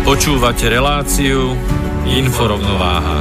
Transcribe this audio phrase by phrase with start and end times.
[0.00, 1.52] Počúvate reláciu
[2.08, 3.20] Inforovnováha.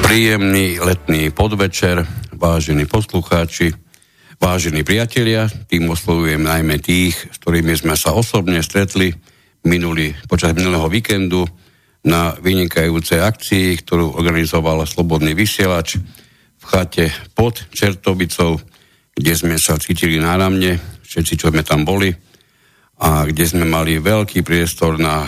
[0.00, 3.76] Príjemný letný podvečer, vážení poslucháči,
[4.40, 9.12] vážení priatelia, tým oslovujem najmä tých, s ktorými sme sa osobne stretli
[9.68, 11.44] minulý, počas minulého víkendu
[12.00, 16.00] na vynikajúcej akcii, ktorú organizoval Slobodný vysielač
[16.60, 18.60] v chate pod Čertovicou,
[19.16, 20.76] kde sme sa cítili náramne,
[21.08, 22.12] všetci, čo sme tam boli,
[23.00, 25.24] a kde sme mali veľký priestor na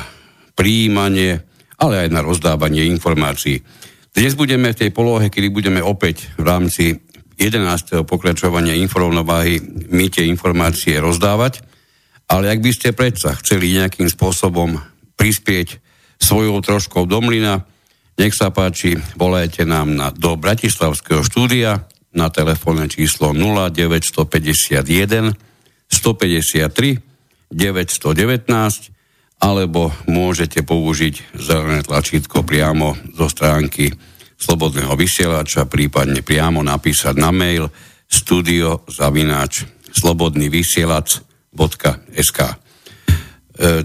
[0.52, 1.40] príjmanie,
[1.80, 3.64] ale aj na rozdávanie informácií.
[4.12, 6.84] Dnes budeme v tej polohe, kedy budeme opäť v rámci
[7.40, 8.04] 11.
[8.04, 11.64] pokračovania informovnováhy my tie informácie rozdávať,
[12.28, 14.76] ale ak by ste predsa chceli nejakým spôsobom
[15.16, 15.80] prispieť
[16.20, 17.64] svojou troškou do mlyna,
[18.20, 25.32] nech sa páči, volajte nám na, do Bratislavského štúdia na telefónne číslo 0951
[25.88, 27.00] 153
[27.52, 28.92] 919
[29.42, 33.90] alebo môžete použiť zelené tlačítko priamo zo stránky
[34.42, 37.70] Slobodného vysielača, prípadne priamo napísať na mail
[38.10, 39.62] studiozavináč
[39.94, 42.54] slobodnyvysielac.sk e,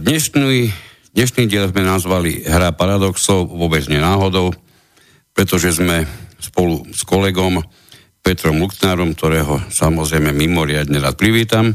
[0.01, 0.73] Dnešný,
[1.17, 4.53] dnešný diel sme nazvali Hra paradoxov, vôbec nenáhodou,
[5.33, 6.05] pretože sme
[6.37, 7.57] spolu s kolegom
[8.21, 11.73] Petrom Luktnárom, ktorého samozrejme mimoriadne rád privítam,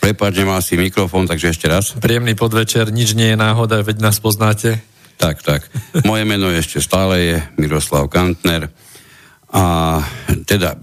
[0.00, 1.92] Prepač, nemá si mikrofón, takže ešte raz.
[2.00, 4.80] Príjemný podvečer, nič nie je náhoda, veď nás poznáte.
[5.20, 5.68] Tak, tak.
[6.08, 8.72] Moje meno ešte stále je Miroslav Kantner.
[9.52, 10.00] A
[10.48, 10.80] teda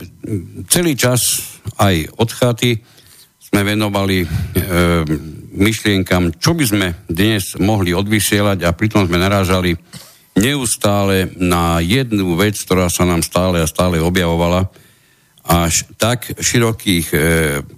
[0.70, 1.44] celý čas
[1.82, 2.78] aj od chaty
[3.42, 4.28] sme venovali e,
[5.58, 9.74] myšlienkam, čo by sme dnes mohli odvysielať a pritom sme narážali
[10.38, 14.70] neustále na jednu vec, ktorá sa nám stále a stále objavovala,
[15.48, 17.18] až tak širokých e,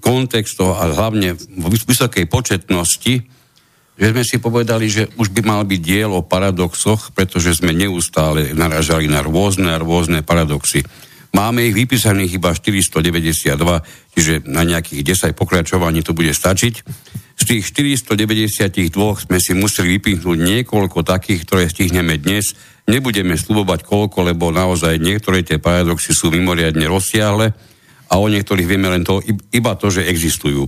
[0.04, 3.24] kontextoch a hlavne v vysokej početnosti,
[4.00, 8.56] že sme si povedali, že už by mal byť diel o paradoxoch, pretože sme neustále
[8.56, 10.84] naražali na rôzne a rôzne paradoxy.
[11.30, 13.54] Máme ich vypísaných iba 492,
[14.18, 16.74] čiže na nejakých 10 pokračovaní to bude stačiť.
[17.40, 22.58] Z tých 492 sme si museli vypichnúť niekoľko takých, ktoré stihneme dnes
[22.90, 27.54] Nebudeme slubovať koľko, lebo naozaj niektoré tie paradoxy sú mimoriadne rozsiahle
[28.10, 29.22] a o niektorých vieme len to,
[29.54, 30.66] iba to, že existujú.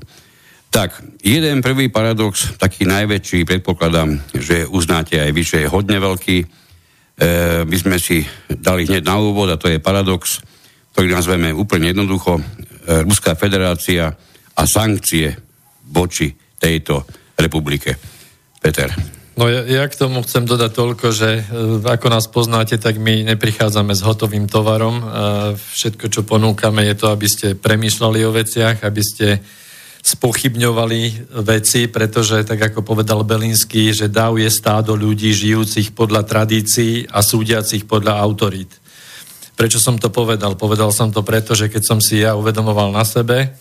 [0.69, 6.37] Tak, jeden prvý paradox, taký najväčší, predpokladám, že uznáte aj vy, je hodne veľký.
[6.39, 6.45] E,
[7.65, 10.45] my sme si dali hneď na úvod a to je paradox,
[10.91, 12.41] ktorý nazveme úplne jednoducho e,
[13.07, 14.11] Ruská federácia
[14.55, 15.33] a sankcie
[15.91, 17.07] voči tejto
[17.39, 17.97] republike.
[18.61, 18.93] Peter.
[19.39, 21.41] No ja, ja k tomu chcem dodať toľko, že e,
[21.81, 24.99] ako nás poznáte, tak my neprichádzame s hotovým tovarom.
[24.99, 25.03] E,
[25.55, 29.39] všetko, čo ponúkame, je to, aby ste premýšľali o veciach, aby ste
[30.01, 37.05] spochybňovali veci, pretože, tak ako povedal Belinsky, že dáv je stádo ľudí žijúcich podľa tradícií
[37.05, 38.80] a súdiacich podľa autorít.
[39.61, 40.57] Prečo som to povedal?
[40.57, 43.53] Povedal som to preto, že keď som si ja uvedomoval na sebe,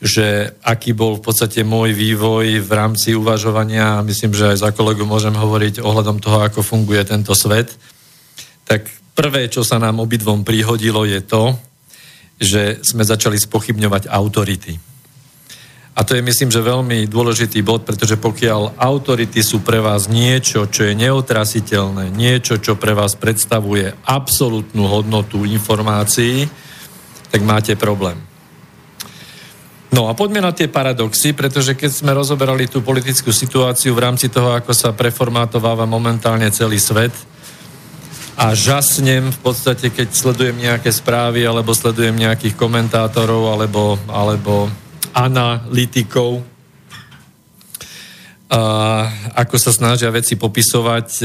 [0.00, 5.04] že aký bol v podstate môj vývoj v rámci uvažovania, myslím, že aj za kolegu
[5.04, 7.76] môžem hovoriť ohľadom toho, ako funguje tento svet,
[8.64, 11.60] tak prvé, čo sa nám obidvom prihodilo, je to,
[12.40, 14.80] že sme začali spochybňovať autority.
[15.92, 20.64] A to je, myslím, že veľmi dôležitý bod, pretože pokiaľ autority sú pre vás niečo,
[20.64, 26.48] čo je neotrasiteľné, niečo, čo pre vás predstavuje absolútnu hodnotu informácií,
[27.28, 28.16] tak máte problém.
[29.92, 34.32] No a poďme na tie paradoxy, pretože keď sme rozoberali tú politickú situáciu v rámci
[34.32, 37.12] toho, ako sa preformátováva momentálne celý svet,
[38.32, 44.72] a žasnem v podstate, keď sledujem nejaké správy alebo sledujem nejakých komentátorov alebo, alebo
[45.12, 46.44] analytikov,
[48.52, 51.22] a ako sa snažia veci popisovať e,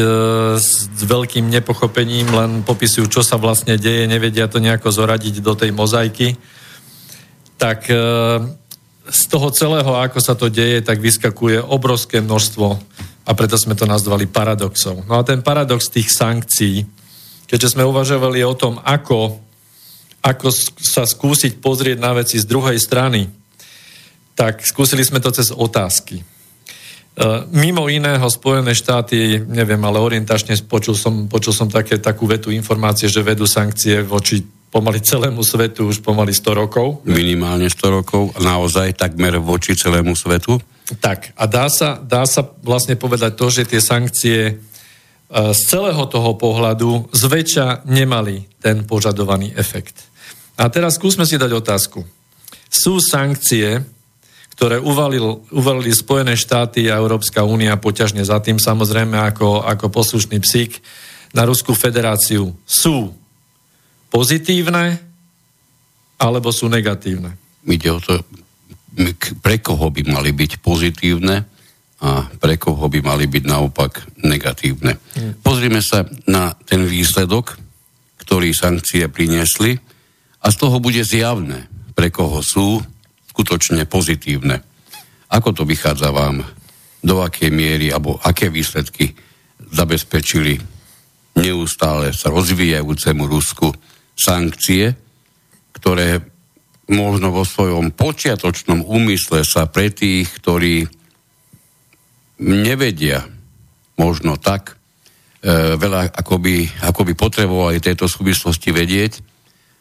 [0.56, 5.76] s veľkým nepochopením, len popisujú, čo sa vlastne deje, nevedia to nejako zoradiť do tej
[5.76, 6.40] mozaiky,
[7.60, 8.00] tak e,
[9.12, 12.68] z toho celého, ako sa to deje, tak vyskakuje obrovské množstvo
[13.28, 15.04] a preto sme to nazvali paradoxov.
[15.04, 16.88] No a ten paradox tých sankcií,
[17.44, 19.36] keďže sme uvažovali o tom, ako,
[20.24, 20.48] ako
[20.80, 23.28] sa skúsiť pozrieť na veci z druhej strany,
[24.38, 26.22] tak skúsili sme to cez otázky.
[26.22, 26.24] E,
[27.50, 33.10] mimo iného Spojené štáty, neviem, ale orientačne počul som, počul som také, takú vetu informácie,
[33.10, 37.02] že vedú sankcie voči pomaly celému svetu už pomaly 100 rokov.
[37.10, 40.62] Minimálne 100 rokov, naozaj takmer voči celému svetu.
[41.02, 44.54] Tak, a dá sa, dá sa vlastne povedať to, že tie sankcie e,
[45.34, 50.06] z celého toho pohľadu zväčša nemali ten požadovaný efekt.
[50.54, 52.06] A teraz skúsme si dať otázku.
[52.70, 53.97] Sú sankcie,
[54.58, 60.42] ktoré uvalil, uvalili Spojené štáty a Európska únia poťažne za tým, samozrejme ako, ako poslušný
[60.42, 60.82] psík,
[61.38, 63.14] na Ruskú federáciu, sú
[64.10, 64.98] pozitívne
[66.18, 67.38] alebo sú negatívne?
[67.70, 68.18] Ide o to,
[69.46, 71.38] pre koho by mali byť pozitívne
[72.02, 74.98] a pre koho by mali byť naopak negatívne.
[75.14, 75.38] Hmm.
[75.46, 77.62] Pozrime sa na ten výsledok,
[78.26, 79.78] ktorý sankcie priniesli
[80.42, 82.82] a z toho bude zjavné, pre koho sú
[83.38, 84.66] skutočne pozitívne.
[85.30, 86.42] Ako to vychádza vám?
[87.06, 89.14] Do akej miery alebo aké výsledky
[89.70, 90.58] zabezpečili
[91.38, 93.70] neustále sa rozvíjajúcemu Rusku
[94.18, 94.98] sankcie,
[95.78, 96.18] ktoré
[96.90, 100.90] možno vo svojom počiatočnom úmysle sa pre tých, ktorí
[102.42, 103.22] nevedia
[104.02, 104.74] možno tak
[105.46, 106.56] e, veľa, ako by,
[106.90, 109.37] ako by potrebovali tejto súvislosti vedieť,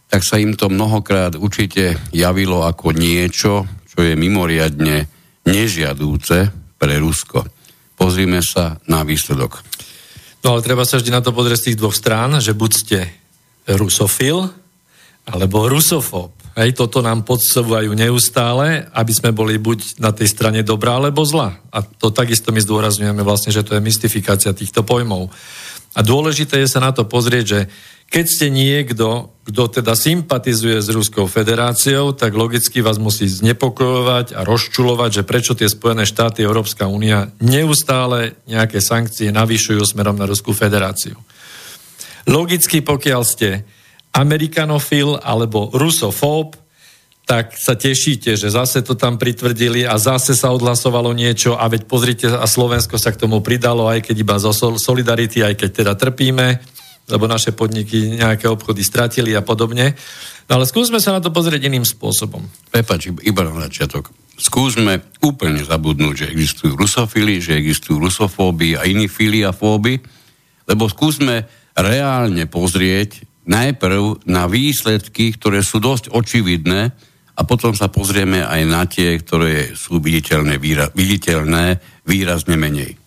[0.06, 5.06] tak sa im to mnohokrát určite javilo ako niečo, čo je mimoriadne
[5.46, 7.42] nežiadúce pre Rusko.
[7.96, 9.64] Pozrime sa na výsledok.
[10.44, 12.98] No ale treba sa vždy na to pozrieť z tých dvoch strán, že buď ste
[13.66, 14.46] rusofil
[15.26, 16.36] alebo rusofób.
[16.56, 21.52] Hej, toto nám podsúvajú neustále, aby sme boli buď na tej strane dobrá alebo zla.
[21.68, 25.28] A to takisto my zdôrazňujeme vlastne, že to je mystifikácia týchto pojmov.
[25.92, 27.60] A dôležité je sa na to pozrieť, že
[28.06, 34.46] keď ste niekto, kto teda sympatizuje s Ruskou federáciou, tak logicky vás musí znepokojovať a
[34.46, 40.54] rozčulovať, že prečo tie Spojené štáty Európska únia neustále nejaké sankcie navyšujú smerom na Ruskú
[40.54, 41.18] federáciu.
[42.26, 43.62] Logicky, pokiaľ ste
[44.14, 46.58] amerikanofil alebo rusofób,
[47.26, 51.82] tak sa tešíte, že zase to tam pritvrdili a zase sa odhlasovalo niečo a veď
[51.90, 55.92] pozrite, a Slovensko sa k tomu pridalo, aj keď iba zo solidarity, aj keď teda
[55.98, 56.75] trpíme,
[57.06, 59.94] lebo naše podniky nejaké obchody stratili a podobne.
[60.50, 62.42] No ale skúsme sa na to pozrieť iným spôsobom.
[62.70, 64.10] Prepač, iba na začiatok.
[64.36, 70.02] Skúsme úplne zabudnúť, že existujú rusofily, že existujú rusofóby a iní filiafóby,
[70.68, 76.90] lebo skúsme reálne pozrieť najprv na výsledky, ktoré sú dosť očividné
[77.36, 83.05] a potom sa pozrieme aj na tie, ktoré sú viditeľné, výra, viditeľné výrazne menej.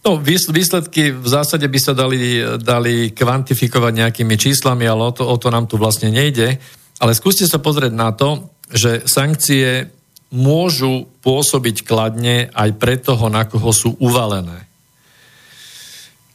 [0.00, 5.36] No, výsledky v zásade by sa dali, dali kvantifikovať nejakými číslami, ale o to, o
[5.36, 6.56] to nám tu vlastne nejde.
[7.00, 9.92] Ale skúste sa pozrieť na to, že sankcie
[10.32, 14.64] môžu pôsobiť kladne aj pre toho, na koho sú uvalené.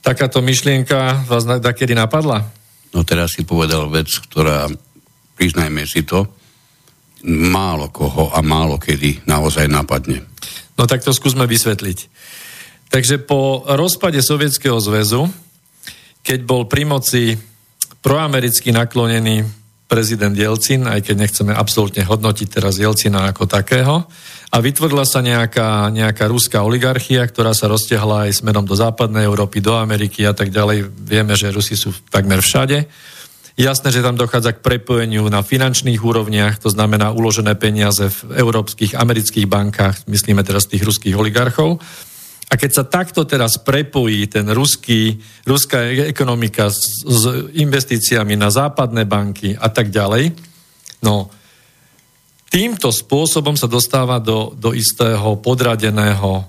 [0.06, 2.46] Takáto myšlienka vás kedy napadla?
[2.94, 4.70] No teraz si povedal vec, ktorá,
[5.34, 6.30] priznajme si to,
[7.26, 10.22] málo koho a málo kedy naozaj napadne.
[10.78, 12.15] No tak to skúsme vysvetliť.
[12.90, 15.28] Takže po rozpade Sovietskeho zväzu,
[16.26, 17.36] keď bol pri moci
[18.02, 19.46] proamericky naklonený
[19.86, 24.06] prezident Jelcin, aj keď nechceme absolútne hodnotiť teraz Jelcina ako takého.
[24.54, 29.62] A vytvorila sa nejaká, nejaká ruská oligarchia, ktorá sa roztiahla aj smerom do západnej Európy,
[29.62, 30.90] do Ameriky a tak ďalej.
[30.90, 32.88] Vieme, že Rusi sú takmer všade.
[33.56, 39.00] Jasné, že tam dochádza k prepojeniu na finančných úrovniach, to znamená uložené peniaze v európskych,
[39.00, 41.80] amerických bankách, myslíme teraz tých ruských oligarchov.
[42.46, 47.24] A keď sa takto teraz prepojí ten ruský, ruská ekonomika s, s
[47.58, 50.32] investíciami na západné banky a tak ďalej,
[51.02, 51.30] no
[52.54, 56.48] týmto spôsobom sa dostáva do, do istého podradeného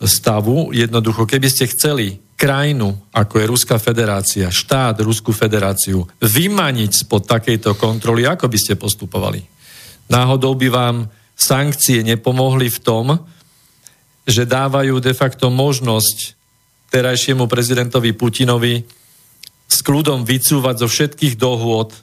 [0.00, 0.70] stavu.
[0.72, 7.76] Jednoducho, keby ste chceli krajinu, ako je Ruská federácia, štát, Ruskú federáciu, vymaniť spod takejto
[7.76, 9.44] kontroly, ako by ste postupovali?
[10.08, 10.96] Náhodou by vám
[11.36, 13.06] sankcie nepomohli v tom,
[14.28, 16.36] že dávajú de facto možnosť
[16.90, 18.82] terajšiemu prezidentovi Putinovi
[19.70, 21.94] s kľudom vycúvať zo všetkých dohôd,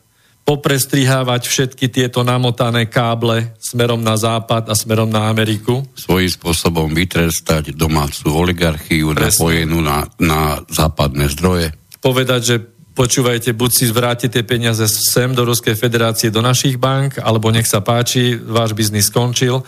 [0.47, 5.83] poprestrihávať všetky tieto namotané káble smerom na západ a smerom na Ameriku.
[5.91, 9.27] Svojím spôsobom vytrestať domácu oligarchiu Presne.
[9.27, 11.75] napojenú na, na západné zdroje.
[11.99, 12.55] Povedať, že
[12.95, 17.83] počúvajte, buď si vrátite peniaze sem do Ruskej federácie, do našich bank, alebo nech sa
[17.83, 19.67] páči, váš biznis skončil.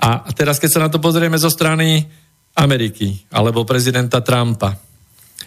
[0.00, 2.08] A teraz, keď sa na to pozrieme zo strany
[2.56, 4.80] Ameriky alebo prezidenta Trumpa,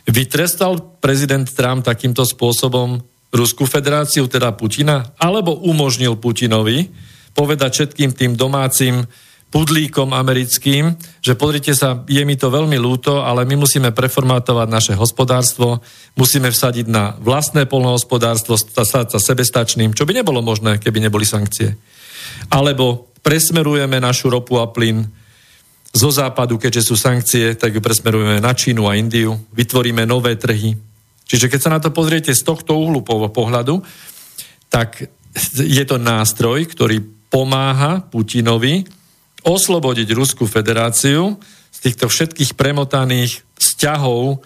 [0.07, 3.01] vytrestal prezident Trump takýmto spôsobom
[3.33, 6.85] Ruskú federáciu, teda Putina, alebo umožnil Putinovi
[7.33, 9.09] povedať všetkým tým domácim
[9.49, 14.93] pudlíkom americkým, že pozrite sa, je mi to veľmi ľúto, ale my musíme preformátovať naše
[14.97, 15.81] hospodárstvo,
[16.17, 21.77] musíme vsadiť na vlastné polnohospodárstvo, stať sa sebestačným, čo by nebolo možné, keby neboli sankcie.
[22.49, 25.07] Alebo presmerujeme našu ropu a plyn
[25.93, 30.75] zo západu, keďže sú sankcie, tak ju presmerujeme na Čínu a Indiu, vytvoríme nové trhy,
[31.23, 33.81] Čiže keď sa na to pozriete z tohto uhlu pohľadu,
[34.67, 35.07] tak
[35.57, 37.01] je to nástroj, ktorý
[37.31, 38.85] pomáha Putinovi
[39.43, 41.41] oslobodiť Ruskú federáciu
[41.73, 44.45] z týchto všetkých premotaných vzťahov,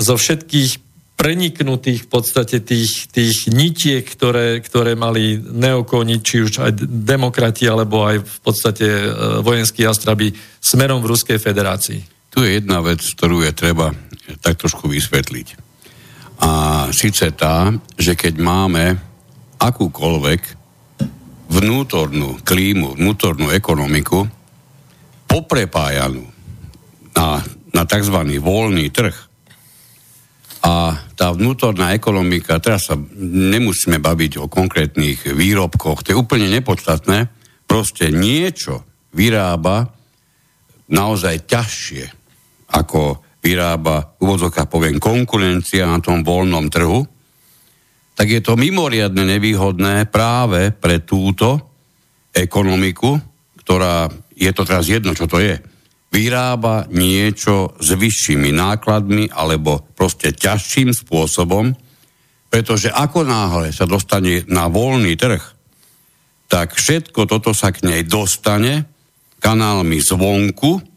[0.00, 0.80] zo všetkých
[1.14, 8.04] preniknutých v podstate tých, tých nitiek, ktoré, ktoré mali neokoni, či už aj demokrati, alebo
[8.04, 9.08] aj v podstate e,
[9.40, 12.00] vojenskí astraby smerom v Ruskej federácii.
[12.34, 13.94] Tu je jedna vec, ktorú je treba
[14.42, 15.48] tak trošku vysvetliť.
[16.42, 16.50] A
[16.90, 18.98] síce tá, že keď máme
[19.62, 20.42] akúkoľvek
[21.46, 24.26] vnútornú klímu, vnútornú ekonomiku
[25.30, 26.26] poprepájanú
[27.14, 27.38] na,
[27.70, 28.16] na tzv.
[28.42, 29.33] voľný trh
[30.64, 37.28] a tá vnútorná ekonomika, teraz sa nemusíme baviť o konkrétnych výrobkoch, to je úplne nepodstatné,
[37.68, 38.80] proste niečo
[39.12, 39.92] vyrába
[40.88, 42.04] naozaj ťažšie
[42.72, 47.04] ako vyrába, úvodzovka poviem, konkurencia na tom voľnom trhu,
[48.16, 51.60] tak je to mimoriadne nevýhodné práve pre túto
[52.32, 53.20] ekonomiku,
[53.60, 55.60] ktorá, je to teraz jedno, čo to je,
[56.14, 61.74] vyrába niečo s vyššími nákladmi alebo proste ťažším spôsobom,
[62.46, 65.42] pretože ako náhle sa dostane na voľný trh,
[66.46, 68.86] tak všetko toto sa k nej dostane
[69.42, 70.94] kanálmi zvonku,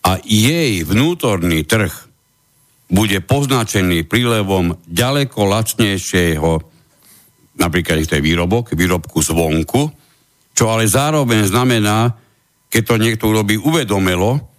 [0.00, 1.92] a jej vnútorný trh
[2.90, 6.50] bude poznačený prílevom ďaleko lacnejšieho
[7.60, 9.92] napríklad tej výrobok, výrobku zvonku,
[10.56, 12.16] čo ale zároveň znamená,
[12.72, 14.49] keď to niekto urobí uvedomelo,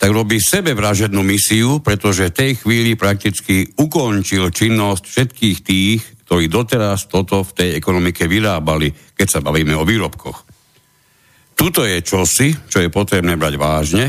[0.00, 7.04] tak robí sebevražednú misiu, pretože v tej chvíli prakticky ukončil činnosť všetkých tých, ktorí doteraz
[7.04, 10.48] toto v tej ekonomike vyrábali, keď sa bavíme o výrobkoch.
[11.52, 14.06] Tuto je čosi, čo je potrebné brať vážne,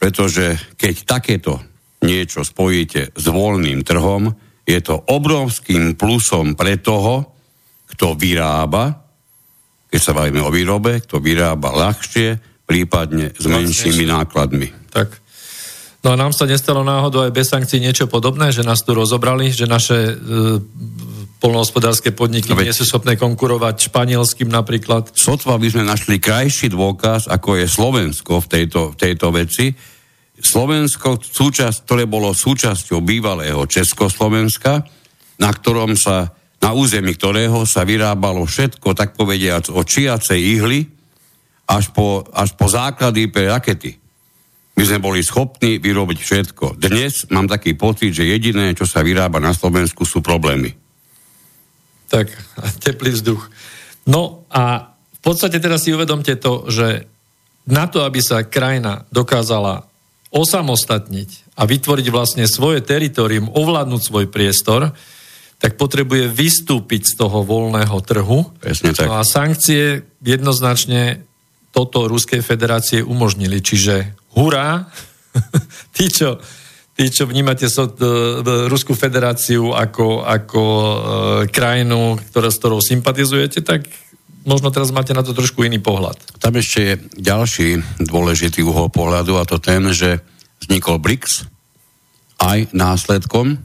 [0.00, 1.60] pretože keď takéto
[2.00, 4.32] niečo spojíte s voľným trhom,
[4.64, 7.36] je to obrovským plusom pre toho,
[7.92, 9.04] kto vyrába,
[9.92, 14.94] keď sa bavíme o výrobe, kto vyrába ľahšie, prípadne s menšími nákladmi.
[14.94, 15.18] Tak.
[16.06, 19.50] No a nám sa nestalo náhodou aj bez sankcií niečo podobné, že nás tu rozobrali,
[19.50, 20.12] že naše e,
[21.42, 25.12] polnohospodárske podniky no, nie sú schopné konkurovať španielským napríklad.
[25.12, 29.76] Sotva by sme našli krajší dôkaz, ako je Slovensko v tejto, v tejto veci.
[30.40, 34.80] Slovensko, súčasť, ktoré bolo súčasťou bývalého Československa,
[35.36, 36.32] na ktorom sa,
[36.64, 40.99] na území ktorého sa vyrábalo všetko, tak povediac, od čiacej ihly
[41.70, 44.00] až po, až po základy pre rakety
[44.80, 46.80] my sme boli schopní vyrobiť všetko.
[46.80, 50.72] Dnes mám taký pocit, že jediné, čo sa vyrába na Slovensku, sú problémy.
[52.08, 52.32] Tak,
[52.80, 53.52] teplý vzduch.
[54.08, 57.04] No a v podstate teraz si uvedomte to, že
[57.68, 59.84] na to, aby sa krajina dokázala
[60.32, 64.96] osamostatniť a vytvoriť vlastne svoje teritorium, ovládnuť svoj priestor,
[65.60, 68.48] tak potrebuje vystúpiť z toho voľného trhu.
[68.64, 69.12] Presne tak.
[69.12, 71.28] No a sankcie jednoznačne
[71.80, 73.64] toto Ruskej federácie umožnili.
[73.64, 74.84] Čiže hurá,
[75.96, 76.36] tí, čo,
[76.92, 80.92] tí, čo vnímate so, uh, Ruskú federáciu ako, ako uh,
[81.48, 83.88] krajinu, ktorá, s ktorou sympatizujete, tak
[84.44, 86.20] možno teraz máte na to trošku iný pohľad.
[86.36, 90.20] Tam ešte je ďalší dôležitý uhol pohľadu a to ten, že
[90.60, 91.48] vznikol BRICS
[92.40, 93.56] aj následkom,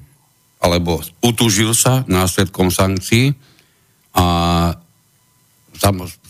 [0.64, 3.36] alebo utužil sa následkom sankcií
[4.16, 4.26] a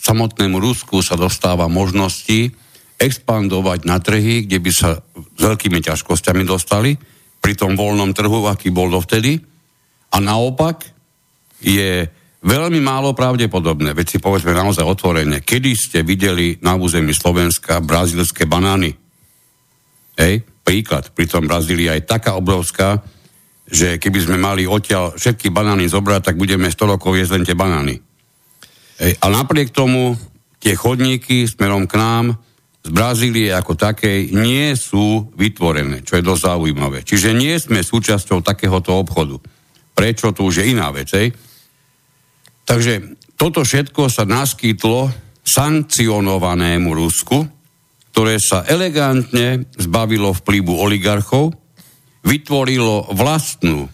[0.05, 2.53] samotnému Rusku sa dostáva možnosti
[3.01, 6.93] expandovať na trhy, kde by sa s veľkými ťažkosťami dostali,
[7.41, 9.37] pri tom voľnom trhu, aký bol dovtedy.
[10.13, 10.81] A naopak
[11.61, 12.09] je
[12.41, 18.49] veľmi málo pravdepodobné, veď si povedzme naozaj otvorene, kedy ste videli na území Slovenska brazilské
[18.49, 18.93] banány.
[20.15, 23.03] Hej, príklad, pritom Brazília je taká obrovská,
[23.65, 27.57] že keby sme mali odtiaľ všetky banány zobrať, tak budeme 100 rokov jesť len tie
[27.57, 28.14] banány.
[29.01, 30.15] A napriek tomu
[30.63, 32.25] tie chodníky smerom k nám
[32.85, 37.01] z Brazílie ako takej nie sú vytvorené, čo je dosť zaujímavé.
[37.01, 39.41] Čiže nie sme súčasťou takéhoto obchodu.
[39.97, 41.09] Prečo, to už je iná vec.
[41.17, 41.33] Ej?
[42.65, 45.09] Takže toto všetko sa naskytlo
[45.41, 47.45] sankcionovanému Rusku,
[48.13, 51.57] ktoré sa elegantne zbavilo vplyvu oligarchov,
[52.21, 53.89] vytvorilo vlastnú,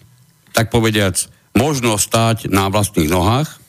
[0.52, 1.16] tak povediac,
[1.56, 3.61] možnosť stáť na vlastných nohách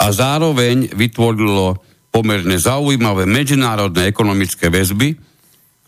[0.00, 1.76] a zároveň vytvorilo
[2.08, 5.14] pomerne zaujímavé medzinárodné ekonomické väzby,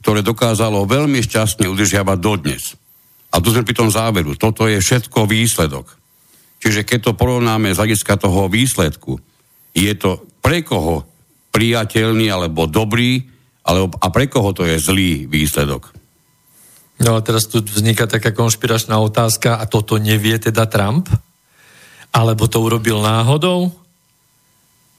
[0.05, 2.77] ktoré dokázalo veľmi šťastne udržiavať dodnes.
[3.33, 4.37] A tu sme pri tom záveru.
[4.37, 5.97] Toto je všetko výsledok.
[6.61, 9.19] Čiže keď to porovnáme z hľadiska toho výsledku,
[9.73, 11.09] je to pre koho
[11.51, 13.25] priateľný alebo dobrý,
[13.65, 15.91] alebo, a pre koho to je zlý výsledok.
[17.03, 21.11] No a teraz tu vzniká taká konšpiračná otázka, a toto nevie teda Trump?
[22.13, 23.82] Alebo to urobil náhodou?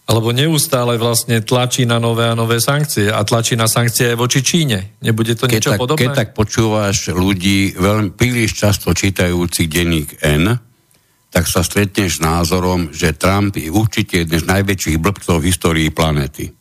[0.04, 4.44] Alebo neustále vlastne tlačí na nové a nové sankcie a tlačí na sankcie aj voči
[4.44, 5.00] Číne.
[5.00, 6.02] Nebude to keď niečo tak, podobné?
[6.04, 10.52] Keď tak počúvaš ľudí veľmi príliš často čítajúci denník N,
[11.32, 15.90] tak sa stretneš s názorom, že Trump je určite jeden z najväčších blbcov v histórii
[15.90, 16.52] planety.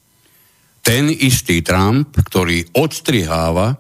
[0.83, 3.75] Ten istý Trump, ktorý odstriháva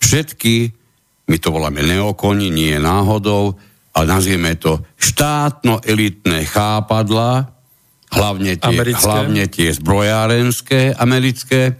[0.00, 0.84] všetky
[1.24, 3.56] my to voláme neokoni, nie je náhodou,
[3.96, 7.53] ale nazvieme to štátno-elitné chápadla,
[8.14, 11.74] hlavne tie, hlavne tie zbrojárenské americké,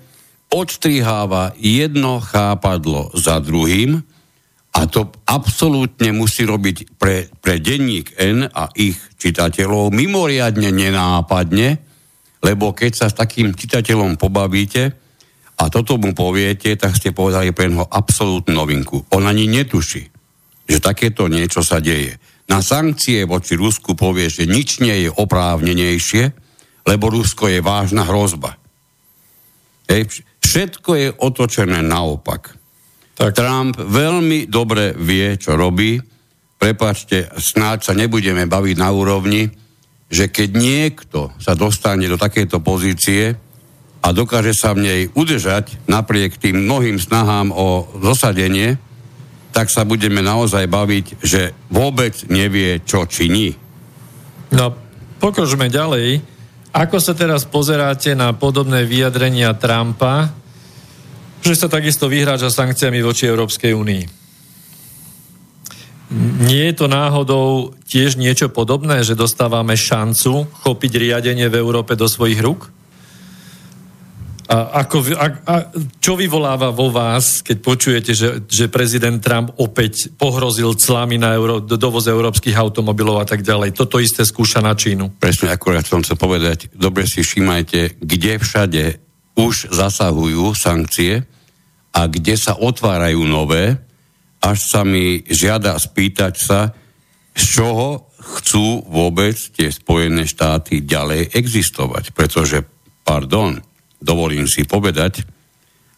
[0.51, 4.03] odstriháva jedno chápadlo za druhým
[4.75, 11.69] a to absolútne musí robiť pre, pre denník N a ich čitateľov mimoriadne nenápadne,
[12.43, 15.05] lebo keď sa s takým čitateľom pobavíte,
[15.55, 19.07] a toto mu poviete, tak ste povedali pre neho absolútnu novinku.
[19.15, 20.03] On ani netuší,
[20.67, 22.19] že takéto niečo sa deje.
[22.45, 26.23] Na sankcie voči Rusku povie, že nič nie je oprávnenejšie,
[26.85, 28.61] lebo Rusko je vážna hrozba.
[29.89, 32.53] Ej, všetko je otočené naopak.
[33.15, 33.33] Tak.
[33.33, 35.97] Trump veľmi dobre vie, čo robí.
[36.61, 39.49] Prepačte, snáď sa nebudeme baviť na úrovni,
[40.09, 43.37] že keď niekto sa dostane do takéto pozície,
[44.05, 48.77] a dokáže sa v nej udržať napriek tým mnohým snahám o zosadenie,
[49.55, 53.55] tak sa budeme naozaj baviť, že vôbec nevie, čo činí.
[54.51, 54.75] No,
[55.23, 56.19] pokročme ďalej.
[56.75, 60.35] Ako sa teraz pozeráte na podobné vyjadrenia Trumpa,
[61.39, 64.05] že sa takisto vyhráža sankciami voči Európskej únii?
[66.45, 72.11] Nie je to náhodou tiež niečo podobné, že dostávame šancu chopiť riadenie v Európe do
[72.11, 72.75] svojich rúk?
[74.45, 75.55] A, ako, a, a
[76.05, 81.65] čo vyvoláva vo vás, keď počujete, že, že prezident Trump opäť pohrozil clami na euro,
[81.65, 83.73] dovoz európskych automobilov a tak ďalej?
[83.73, 85.17] Toto isté skúša na Čínu.
[85.17, 88.85] Presne, akurát som chcel povedať, dobre si všímajte, kde všade
[89.41, 91.25] už zasahujú sankcie
[91.97, 93.81] a kde sa otvárajú nové,
[94.45, 96.77] až sa mi žiada spýtať sa,
[97.33, 102.13] z čoho chcú vôbec tie Spojené štáty ďalej existovať.
[102.13, 102.63] Pretože,
[103.03, 103.59] pardon,
[104.05, 105.25] dovolím si povedať,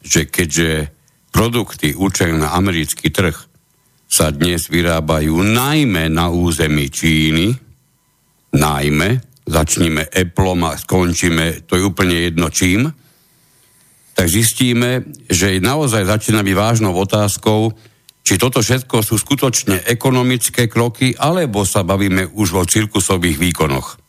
[0.06, 0.94] že keďže
[1.34, 3.34] produkty určené na americký trh
[4.06, 7.50] sa dnes vyrábajú najmä na území Číny,
[8.54, 12.88] najmä, začníme Apple a skončíme, to je úplne jedno čím,
[14.16, 17.76] tak zistíme, že naozaj začína byť vážnou otázkou,
[18.24, 24.00] či toto všetko sú skutočne ekonomické kroky, alebo sa bavíme už o cirkusových výkonoch.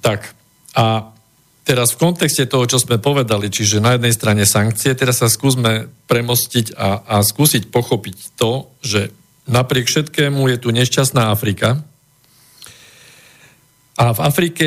[0.00, 0.34] Tak,
[0.74, 1.11] a
[1.62, 5.86] Teraz v kontexte toho, čo sme povedali, čiže na jednej strane sankcie, teraz sa skúsme
[6.10, 9.14] premostiť a, a skúsiť pochopiť to, že
[9.46, 11.86] napriek všetkému je tu nešťastná Afrika
[14.02, 14.66] a v Afrike,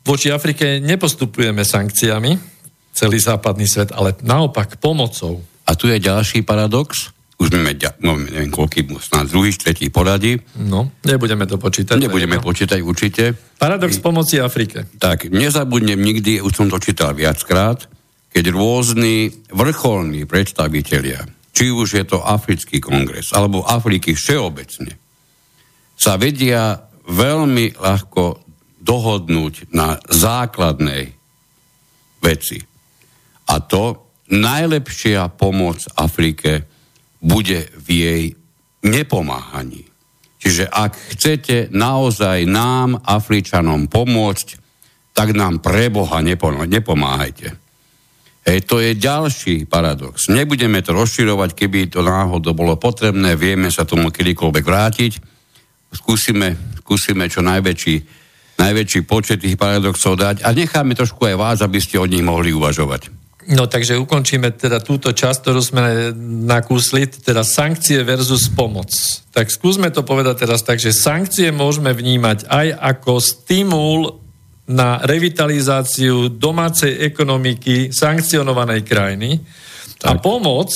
[0.00, 2.32] voči Afrike nepostupujeme sankciami,
[2.96, 5.44] celý západný svet, ale naopak pomocou.
[5.68, 7.11] A tu je ďalší paradox,
[7.42, 10.38] už máme, no, neviem, koľký, snáď druhý, tretí poradí.
[10.54, 11.98] No, nebudeme to počítať.
[11.98, 13.34] Nebudeme to počítať určite.
[13.58, 14.86] Paradox pomoci Afrike.
[15.02, 17.90] Tak, nezabudnem nikdy, už som to čítal viackrát,
[18.30, 24.94] keď rôzni vrcholní predstavitelia, či už je to Africký kongres, alebo Afriky všeobecne,
[25.98, 28.46] sa vedia veľmi ľahko
[28.82, 31.14] dohodnúť na základnej
[32.22, 32.58] veci.
[33.50, 36.71] A to najlepšia pomoc Afrike
[37.22, 38.24] bude v jej
[38.82, 39.86] nepomáhaní.
[40.42, 44.58] Čiže ak chcete naozaj nám, Afričanom, pomôcť,
[45.14, 46.18] tak nám pre Boha
[46.66, 47.54] nepomáhajte.
[48.42, 50.26] Hej, to je ďalší paradox.
[50.26, 55.12] Nebudeme to rozširovať, keby to náhodou bolo potrebné, vieme sa tomu kedykoľvek vrátiť.
[55.94, 57.96] Skúsime, skúsime čo najväčší,
[58.58, 62.50] najväčší počet tých paradoxov dať a necháme trošku aj vás, aby ste od nich mohli
[62.50, 63.21] uvažovať.
[63.50, 66.14] No takže ukončíme teda túto časť, ktorú sme
[66.46, 68.94] nakúsli, teda sankcie versus pomoc.
[69.34, 74.22] Tak skúsme to povedať teraz tak, že sankcie môžeme vnímať aj ako stimul
[74.70, 79.42] na revitalizáciu domácej ekonomiky sankcionovanej krajiny
[79.98, 80.06] tak.
[80.06, 80.70] a pomoc,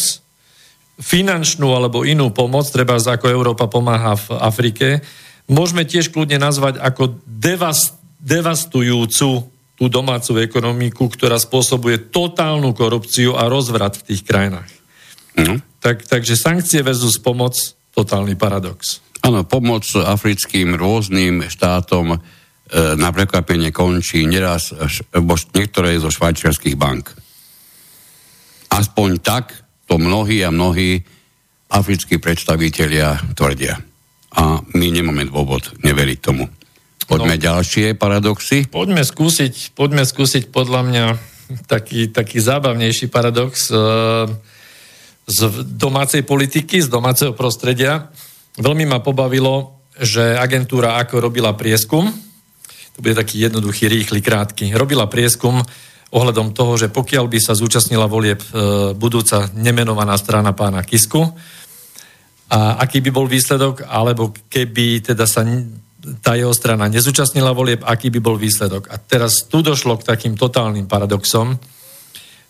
[0.99, 4.87] finančnú alebo inú pomoc, treba ako Európa pomáha v Afrike,
[5.47, 13.47] môžeme tiež kľudne nazvať ako devast, devastujúcu tú domácu ekonomiku, ktorá spôsobuje totálnu korupciu a
[13.47, 14.73] rozvrat v tých krajinách.
[15.37, 15.61] No.
[15.85, 17.55] Tak, takže sankcie versus pomoc,
[17.93, 19.05] totálny paradox.
[19.21, 22.19] Áno, pomoc africkým rôznym štátom e,
[22.97, 24.73] na prekvapenie končí neraz
[25.13, 27.13] bo niektoré zo švajčiarských bank.
[28.73, 29.53] Aspoň tak
[29.85, 31.05] to mnohí a mnohí
[31.69, 33.77] africkí predstavitelia tvrdia.
[34.37, 36.49] A my nemáme dôvod neveriť tomu.
[37.07, 38.67] Poďme no, ďalšie paradoxy.
[38.67, 41.05] Poďme skúsiť, poďme skúsiť podľa mňa
[41.71, 43.79] taký, taký zábavnejší paradox e,
[45.27, 45.39] z
[45.79, 48.11] domácej politiky, z domáceho prostredia.
[48.59, 52.11] Veľmi ma pobavilo, že agentúra ako robila prieskum,
[52.97, 55.63] to bude taký jednoduchý, rýchly, krátky, robila prieskum
[56.11, 58.49] ohľadom toho, že pokiaľ by sa zúčastnila volieb e,
[58.99, 61.23] budúca nemenovaná strana pána Kisku,
[62.47, 65.43] a aký by bol výsledok, alebo keby teda sa
[66.23, 68.91] tá jeho strana nezúčastnila volieb, aký by bol výsledok.
[68.91, 71.59] A teraz tu došlo k takým totálnym paradoxom,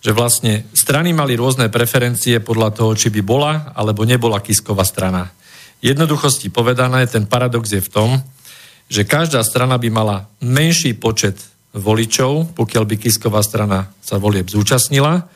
[0.04, 5.32] že vlastne strany mali rôzne preferencie podľa toho, či by bola alebo nebola Kisková strana.
[5.80, 8.10] Jednoduchosti povedané, ten paradox je v tom,
[8.86, 11.36] že každá strana by mala menší počet
[11.74, 15.26] voličov, pokiaľ by Kisková strana sa volieb zúčastnila.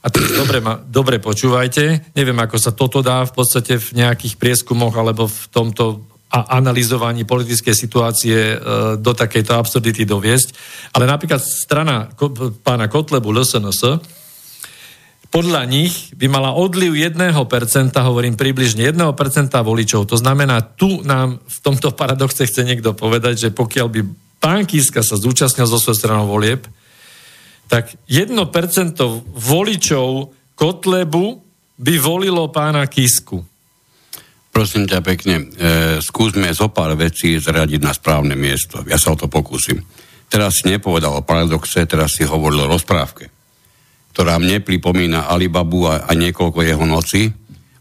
[0.00, 4.96] A to dobre, dobre počúvajte, neviem, ako sa toto dá v podstate v nejakých prieskumoch
[4.96, 8.56] alebo v tomto a analyzovaní politickej situácie e,
[9.02, 10.48] do takejto absurdity doviesť.
[10.94, 12.06] Ale napríklad strana
[12.62, 13.98] pána Kotlebu LSNS
[15.30, 17.22] podľa nich by mala odliv 1%,
[17.94, 18.98] hovorím približne 1%
[19.62, 20.10] voličov.
[20.10, 24.00] To znamená, tu nám v tomto paradoxe chce niekto povedať, že pokiaľ by
[24.42, 26.66] pán Kiska sa zúčastnil zo svojej stranou volieb,
[27.70, 28.42] tak 1%
[29.30, 31.26] voličov Kotlebu
[31.78, 33.46] by volilo pána Kisku.
[34.50, 35.44] Prosím ťa pekne, e,
[36.02, 38.82] skúsme zo pár vecí zradiť na správne miesto.
[38.90, 39.78] Ja sa o to pokúsim.
[40.26, 43.30] Teraz si nepovedal o paradoxe, teraz si hovoril o rozprávke,
[44.14, 47.30] ktorá mne pripomína Alibabu a, a niekoľko jeho nocí,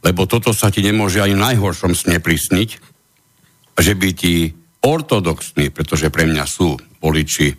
[0.05, 2.69] lebo toto sa ti nemôže ani najhoršom sne prisniť,
[3.77, 7.55] že by ti ortodoxní, pretože pre mňa sú voliči e,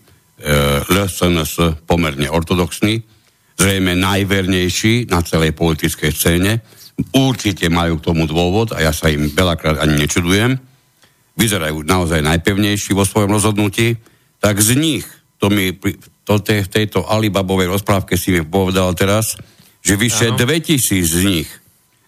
[0.86, 3.02] LSNS pomerne ortodoxní,
[3.60, 6.64] zrejme najvernejší na celej politickej scéne,
[7.10, 10.60] Určite majú k tomu dôvod a ja sa im veľakrát ani nečudujem.
[11.34, 13.96] Vyzerajú naozaj najpevnejší vo svojom rozhodnutí.
[14.40, 15.04] Tak z nich,
[15.40, 15.72] to mi
[16.24, 19.40] to te, v tejto Alibabovej rozprávke si mi povedal teraz,
[19.80, 20.38] že vyše ano.
[20.38, 21.50] 2000 z nich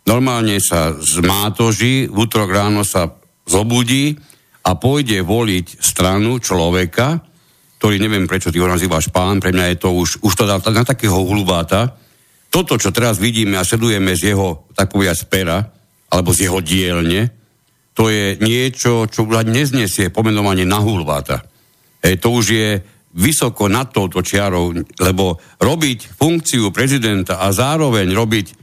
[0.06, 3.14] normálne sa zmátoží, v útorok ráno sa
[3.46, 4.18] zobudí
[4.62, 7.22] a pôjde voliť stranu človeka,
[7.78, 10.62] ktorý neviem, prečo ty ho nazývaš pán, pre mňa je to už, už to dá
[10.70, 11.98] na takého hulubáta,
[12.52, 15.58] toto, čo teraz vidíme a sledujeme z jeho, tak povedať, z pera,
[16.12, 17.32] alebo z jeho dielne,
[17.96, 21.40] to je niečo, čo už neznesie pomenovanie na hulváta.
[22.04, 22.68] E, to už je
[23.16, 28.54] vysoko nad touto čiarou, lebo robiť funkciu prezidenta a zároveň robiť e,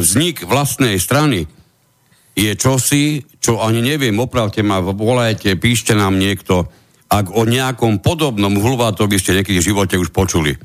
[0.00, 1.44] vznik vlastnej strany
[2.32, 6.64] je čosi, čo ani neviem, opravte ma, volajte, píšte nám niekto,
[7.12, 10.56] ak o nejakom podobnom hulvátu by ste niekedy v živote už počuli.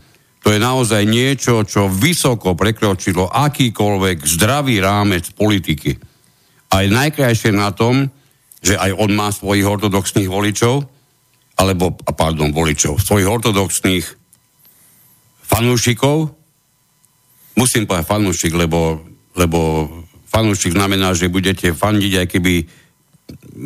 [0.48, 5.92] To je naozaj niečo, čo vysoko prekročilo akýkoľvek zdravý rámec politiky.
[6.72, 8.08] A je najkrajšie na tom,
[8.64, 10.88] že aj on má svojich ortodoxných voličov,
[11.60, 14.08] alebo, pardon, voličov, svojich ortodoxných
[15.44, 16.32] fanúšikov.
[17.60, 19.04] Musím povedať fanúšik, lebo,
[19.36, 19.84] lebo
[20.32, 22.54] fanúšik znamená, že budete fandiť, aj keby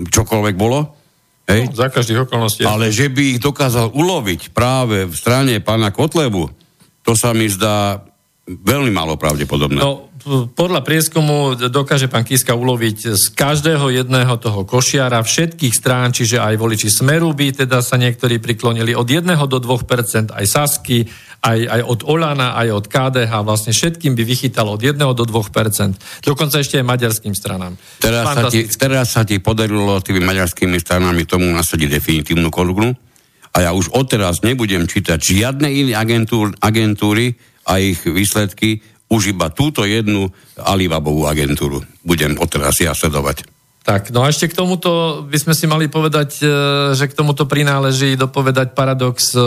[0.09, 0.97] čokoľvek bolo.
[1.45, 1.69] Hej?
[1.69, 2.65] No, za každých okolností.
[2.65, 6.60] Ale že by ich dokázal uloviť práve v strane pána Kotlebu,
[7.01, 8.01] to sa mi zdá
[8.47, 9.79] veľmi málo pravdepodobné.
[9.79, 10.11] No,
[10.53, 16.61] podľa prieskumu dokáže pán Kiska uloviť z každého jedného toho košiara všetkých strán, čiže aj
[16.61, 21.09] voliči Smeru by teda sa niektorí priklonili od 1 do 2%, aj Sasky,
[21.41, 26.21] aj, aj od Olana, aj od KDH, vlastne všetkým by vychytalo od 1 do 2%,
[26.21, 27.73] dokonca ešte aj maďarským stranám.
[27.97, 33.10] Teraz sa, ti, teraz sa ti podarilo tými maďarskými stranami tomu nasadiť definitívnu kolugnu?
[33.51, 37.35] A ja už odteraz nebudem čítať žiadne iné agentúr, agentúry
[37.67, 38.79] a ich výsledky
[39.11, 43.43] už iba túto jednu Alibabovú agentúru budem odteraz ja sledovať.
[43.81, 46.45] Tak, no a ešte k tomuto by sme si mali povedať, e,
[46.93, 49.41] že k tomuto prináleží dopovedať paradox e,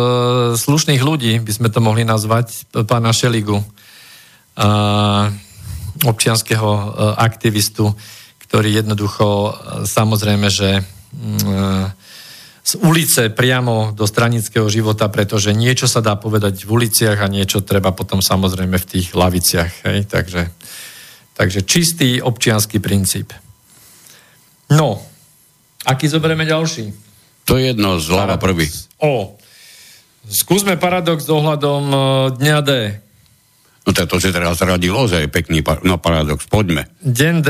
[0.58, 3.66] slušných ľudí, by sme to mohli nazvať, pána Šeligu, e,
[6.02, 6.70] občianského
[7.14, 7.94] aktivistu,
[8.42, 9.54] ktorý jednoducho,
[9.86, 12.03] samozrejme, že mm,
[12.64, 17.60] z ulice priamo do stranického života, pretože niečo sa dá povedať v uliciach a niečo
[17.60, 19.84] treba potom samozrejme v tých laviciach.
[19.84, 20.08] Hej?
[20.08, 20.48] Takže,
[21.36, 23.36] takže čistý občianský princíp.
[24.72, 25.04] No,
[25.84, 26.88] aký zoberieme ďalší?
[27.44, 28.72] To je jedno, zľava prvý.
[28.96, 29.36] O,
[30.24, 32.00] skúsme paradox ohľadom uh,
[32.40, 32.70] dňa D.
[33.84, 36.88] No to, to si teraz radil ozaj pekný par- no, paradox, poďme.
[37.04, 37.48] Deň D.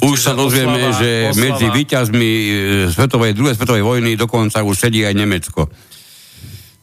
[0.00, 1.42] Už sa dozvieme, oslava, že oslava.
[1.44, 2.50] medzi výťazmi e,
[2.88, 5.68] svetovej, druhej svetovej vojny dokonca už sedí aj Nemecko.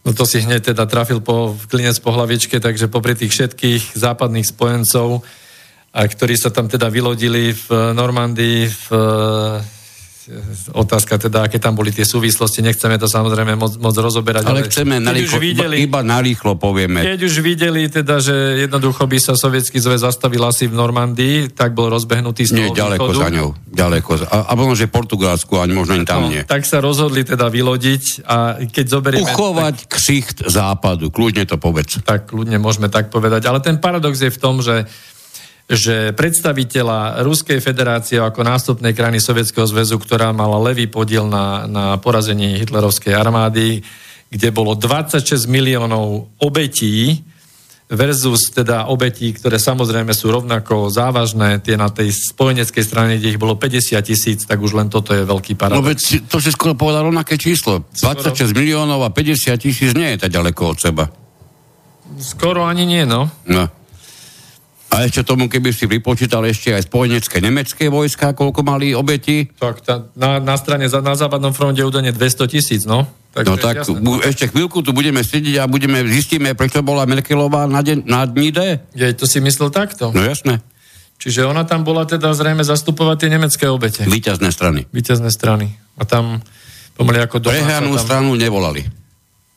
[0.04, 4.46] No to si hneď teda trafil po klinec po hlavičke, takže popri tých všetkých západných
[4.46, 5.26] spojencov
[5.94, 8.86] a ktorí sa tam teda vylodili v Normandii, v
[10.72, 14.48] otázka teda, aké tam boli tie súvislosti, nechceme to samozrejme moc, moc rozoberať.
[14.48, 17.04] Ale, ale chceme narýchlo, videli, iba narýchlo povieme.
[17.04, 21.76] Keď už videli teda, že jednoducho by sa sovietský zväz zastavil asi v Normandii, tak
[21.76, 23.20] bol rozbehnutý z Nie, ďaleko východu.
[23.20, 23.50] za ňou.
[23.74, 24.10] Ďaleko.
[24.28, 26.44] A, a možno, že Portugalsku, ani možno ani tam no, nie.
[26.44, 29.28] Tak sa rozhodli teda vylodiť a keď zoberieme...
[29.28, 32.04] Uchovať tak, ksicht západu, kľudne to povedz.
[32.04, 33.48] Tak kľudne môžeme tak povedať.
[33.48, 34.88] Ale ten paradox je v tom, že
[35.64, 41.86] že predstaviteľa Ruskej federácie ako nástupnej krajiny Sovietskeho zväzu, ktorá mala levý podiel na, na
[41.98, 43.80] porazení hitlerovskej armády,
[44.28, 47.24] kde bolo 26 miliónov obetí
[47.94, 53.42] versus teda obetí, ktoré samozrejme sú rovnako závažné, tie na tej spojeneckej strane, kde ich
[53.42, 55.78] bolo 50 tisíc, tak už len toto je veľký paradox.
[55.78, 57.86] No veď to si skoro povedal rovnaké číslo.
[57.94, 58.58] 26 skoro...
[58.58, 61.06] miliónov a 50 tisíc nie je tak ďaleko od seba.
[62.18, 63.30] Skoro ani nie, no.
[63.46, 63.83] No.
[64.94, 69.50] A ešte tomu, keby si vypočítal ešte aj spojenecké nemecké vojska, koľko mali obeti?
[69.58, 73.10] Tak tá, na, na strane, na západnom fronte údajne 200 tisíc, no.
[73.34, 73.98] Tak no tak jasné.
[74.30, 78.54] ešte chvíľku tu budeme sedieť a budeme, zistíme, prečo bola Merkelová na, deň, na dní
[78.54, 78.86] D.
[78.94, 80.14] Je, to si myslel takto?
[80.14, 80.62] No jasné.
[81.18, 84.06] Čiže ona tam bola teda zrejme zastupovať tie nemecké obete.
[84.06, 84.86] Výťazné strany.
[84.94, 85.74] Výťazné strany.
[85.98, 86.46] A tam
[86.94, 88.04] pomaly ako doma Prehranú tam...
[88.06, 88.86] stranu nevolali.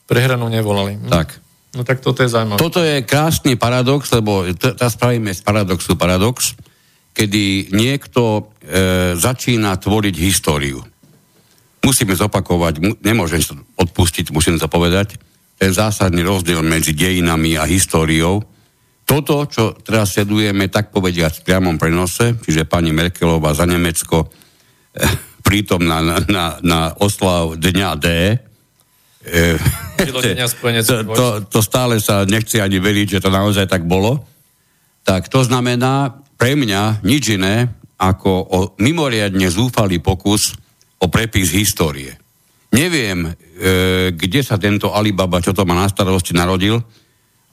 [0.09, 0.97] Prehranú nevolali.
[0.97, 1.13] Hm.
[1.13, 1.46] Tak.
[1.77, 2.57] No tak toto je zaujímavé.
[2.57, 6.57] Toto je krásny paradox, lebo teraz spravíme z paradoxu paradox,
[7.13, 10.81] kedy niekto e, začína tvoriť históriu.
[11.85, 15.21] Musíme zopakovať, mu, nemôžem to odpustiť, musím to povedať,
[15.57, 18.41] ten zásadný rozdiel medzi dejinami a históriou.
[19.05, 24.27] Toto, čo teraz sledujeme, tak povediať v priamom prenose, čiže pani Merkelová za Nemecko e,
[25.45, 28.07] prítomná na, na, na oslav Dňa D,
[30.85, 34.23] to, to, to stále sa nechce ani veriť, že to naozaj tak bolo.
[35.03, 40.53] Tak to znamená pre mňa nič iné ako o mimoriadne zúfalý pokus
[41.01, 42.13] o prepis histórie.
[42.73, 43.31] Neviem, e,
[44.13, 46.77] kde sa tento Alibaba, čo to má na starosti, narodil,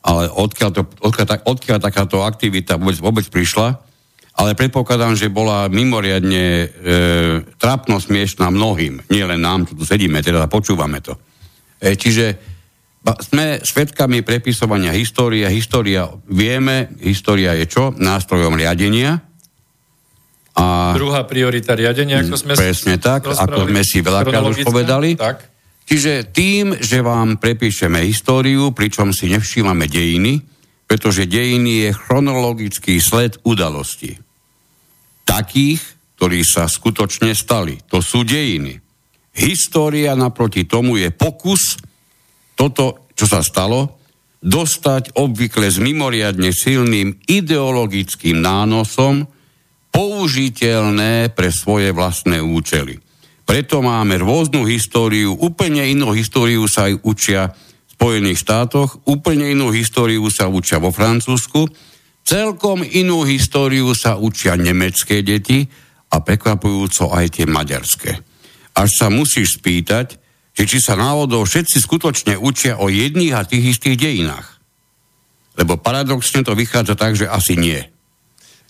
[0.04, 3.78] ale odkiaľ, to, odkiaľ, odkiaľ takáto aktivita vôbec, vôbec prišla,
[4.34, 6.66] ale predpokladám, že bola mimoriadne e,
[7.56, 11.14] trápno smiešná mnohým, nie len nám, čo tu sedíme, teda počúvame to.
[11.84, 12.40] E, čiže
[13.04, 15.44] sme svedkami prepisovania histórie.
[15.52, 17.92] História, vieme, história je čo?
[17.92, 19.20] Nástrojom riadenia.
[20.56, 25.18] A Druhá priorita riadenia, ako sme Presne tak, ako sme si veľakrát už povedali.
[25.20, 25.52] Tak.
[25.84, 30.40] Čiže tým, že vám prepíšeme históriu, pričom si nevšímame dejiny,
[30.88, 34.16] pretože dejiny je chronologický sled udalostí.
[35.28, 35.82] Takých,
[36.16, 37.84] ktorí sa skutočne stali.
[37.92, 38.83] To sú dejiny.
[39.34, 41.74] História naproti tomu je pokus
[42.54, 43.98] toto, čo sa stalo,
[44.38, 49.26] dostať obvykle s mimoriadne silným ideologickým nánosom
[49.90, 53.02] použiteľné pre svoje vlastné účely.
[53.44, 59.74] Preto máme rôznu históriu, úplne inú históriu sa aj učia v Spojených štátoch, úplne inú
[59.74, 61.66] históriu sa učia vo Francúzsku,
[62.22, 65.66] celkom inú históriu sa učia nemecké deti
[66.14, 68.33] a prekvapujúco aj tie maďarské
[68.74, 70.18] až sa musíš spýtať,
[70.54, 74.46] že či sa náhodou všetci skutočne učia o jedných a tých istých dejinách.
[75.54, 77.78] Lebo paradoxne to vychádza tak, že asi nie.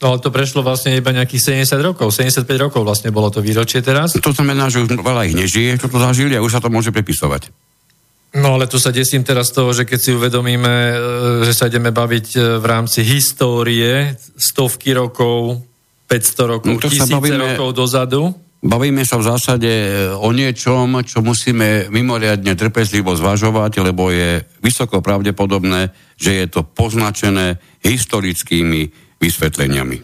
[0.04, 4.12] No to prešlo vlastne iba nejakých 70 rokov, 75 rokov vlastne bolo to výročie teraz.
[4.12, 6.92] To znamená, že už veľa ich nežije, čo to zažili a už sa to môže
[6.92, 7.48] prepisovať.
[8.34, 10.96] No ale tu sa desím teraz toho, že keď si uvedomíme, e,
[11.46, 15.62] že sa ideme baviť e, v rámci histórie stovky rokov,
[16.10, 17.54] 500 rokov, no, tisíce bavíme...
[17.54, 24.08] rokov dozadu, Bavíme sa v zásade e, o niečom, čo musíme mimoriadne trpezlivo zvažovať, lebo
[24.08, 28.88] je vysoko pravdepodobné, že je to poznačené historickými
[29.20, 30.00] vysvetleniami.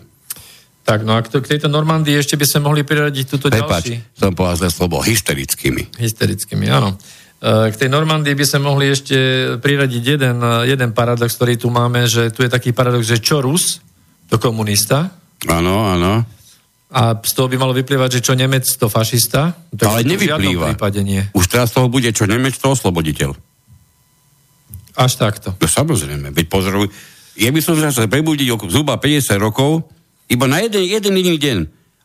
[0.84, 3.96] Tak, no a k tejto Normandii ešte by sme mohli priradiť túto Prepač, ďalší...
[4.12, 5.96] som povedal zle slovo, hysterickými.
[5.96, 7.00] Hysterickými, áno.
[7.40, 9.16] E, k tej Normandii by sme mohli ešte
[9.56, 10.36] priradiť jeden,
[10.68, 13.80] jeden paradox, ktorý tu máme, že tu je taký paradox, že čo Rus,
[14.28, 15.08] to komunista.
[15.48, 16.39] Áno, áno
[16.90, 19.54] a z toho by malo vyplývať, že čo Nemec, to fašista?
[19.70, 20.74] Tak Ale nevyplýva.
[20.74, 21.22] V nie.
[21.30, 23.30] Už teraz toho bude čo Nemec, to osloboditeľ.
[24.98, 25.54] Až takto.
[25.54, 26.90] No samozrejme, veď pozoruj.
[27.38, 29.86] Ja by som sa prebudil zhruba 50 rokov,
[30.26, 31.58] iba na jeden, jeden jediný deň,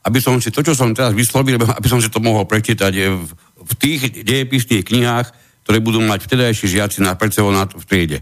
[0.06, 3.30] aby som si to, čo som teraz vyslovil, aby som si to mohol prečítať v,
[3.66, 5.28] v tých dejepisných knihách,
[5.66, 8.22] ktoré budú mať vtedajší žiaci na na v triede.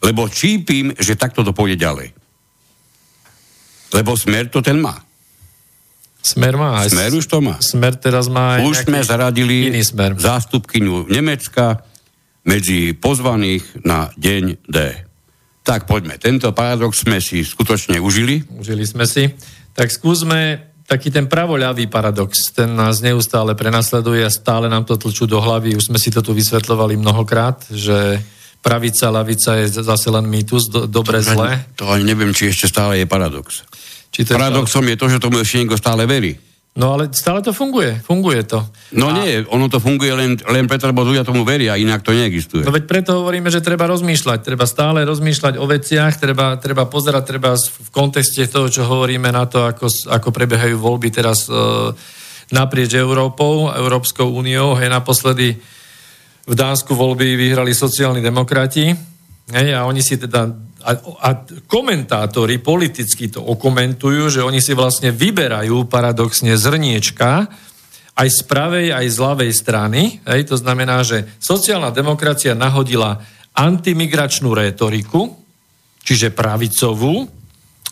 [0.00, 2.08] Lebo čípim, že takto to pôjde ďalej.
[3.92, 4.96] Lebo smer to ten má.
[6.24, 6.88] Smer má aj...
[6.88, 7.60] Smer už to má.
[7.60, 10.16] Smer teraz má aj Už sme zaradili iný smer.
[10.16, 11.84] zástupkyňu Nemecka
[12.48, 14.78] medzi pozvaných na deň D.
[15.64, 18.40] Tak poďme, tento paradox sme si skutočne užili.
[18.56, 19.28] Užili sme si.
[19.76, 25.24] Tak skúsme taký ten pravoľavý paradox, ten nás neustále prenasleduje a stále nám to tlčú
[25.24, 25.76] do hlavy.
[25.76, 28.20] Už sme si to tu vysvetľovali mnohokrát, že
[28.60, 31.64] pravica, lavica je zase len mýtus, do, dobre, zle.
[31.80, 33.64] To ani neviem, či ešte stále je paradox.
[34.14, 36.38] Či to Paradoxom je to, že tomu niekto stále verí.
[36.74, 38.58] No ale stále to funguje, funguje to.
[38.98, 39.22] No a...
[39.22, 42.66] nie, ono to funguje len, len preto, lebo ľudia tomu veria, inak to neexistuje.
[42.66, 47.22] No veď preto hovoríme, že treba rozmýšľať, treba stále rozmýšľať o veciach, treba, treba pozerať
[47.30, 51.54] treba v kontexte toho, čo hovoríme na to, ako, ako prebiehajú voľby teraz e,
[52.50, 54.74] naprieč Európou, Európskou úniou.
[54.74, 55.54] Hej, naposledy
[56.42, 58.90] v Dánsku voľby vyhrali sociálni demokrati,
[59.54, 61.28] hej, a oni si teda a, a
[61.64, 67.48] komentátori politicky to okomentujú, že oni si vlastne vyberajú paradoxne zrniečka
[68.14, 70.22] aj z pravej, aj z ľavej strany.
[70.22, 73.18] Hej, to znamená, že sociálna demokracia nahodila
[73.56, 75.34] antimigračnú rétoriku,
[76.04, 77.26] čiže pravicovú,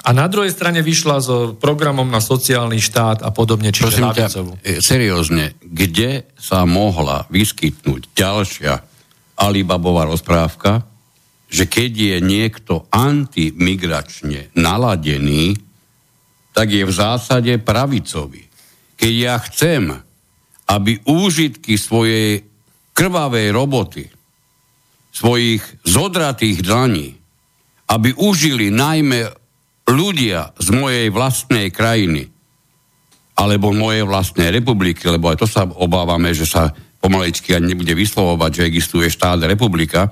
[0.02, 4.58] a na druhej strane vyšla so programom na sociálny štát a podobne, čiže ľavicovú.
[4.58, 8.82] E, seriózne, kde sa mohla vyskytnúť ďalšia
[9.38, 10.82] Alibabová rozprávka,
[11.52, 15.60] že keď je niekto antimigračne naladený,
[16.56, 18.48] tak je v zásade pravicový.
[18.96, 19.92] Keď ja chcem,
[20.72, 22.40] aby úžitky svojej
[22.96, 24.08] krvavej roboty,
[25.12, 27.12] svojich zodratých dlaní,
[27.92, 29.28] aby užili najmä
[29.92, 32.32] ľudia z mojej vlastnej krajiny,
[33.36, 38.50] alebo mojej vlastnej republiky, lebo aj to sa obávame, že sa pomalečky ani nebude vyslovovať,
[38.56, 40.08] že existuje štát republika,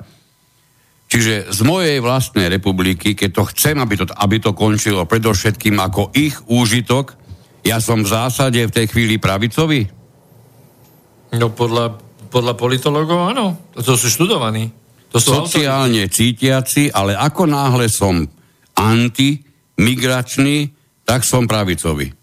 [1.10, 6.14] Čiže z mojej vlastnej republiky, keď to chcem, aby to, aby to končilo predovšetkým ako
[6.14, 7.18] ich úžitok,
[7.66, 9.90] ja som v zásade v tej chvíli pravicový?
[11.34, 11.98] No podľa,
[12.30, 13.58] podľa politologov áno.
[13.74, 14.70] To sú študovaní.
[15.10, 16.14] To sú Sociálne autori.
[16.14, 18.22] cítiaci, ale ako náhle som
[18.78, 20.70] antimigračný,
[21.02, 22.19] tak som pravicový.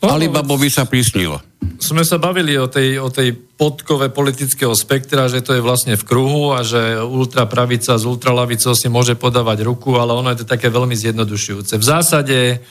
[0.00, 1.44] No, Alibabovi sa prísnilo.
[1.76, 6.06] Sme sa bavili o tej, o tej podkove politického spektra, že to je vlastne v
[6.08, 10.72] kruhu a že ultrapravica s ultralavicou si môže podávať ruku, ale ono je to také
[10.72, 11.76] veľmi zjednodušujúce.
[11.76, 12.64] V zásade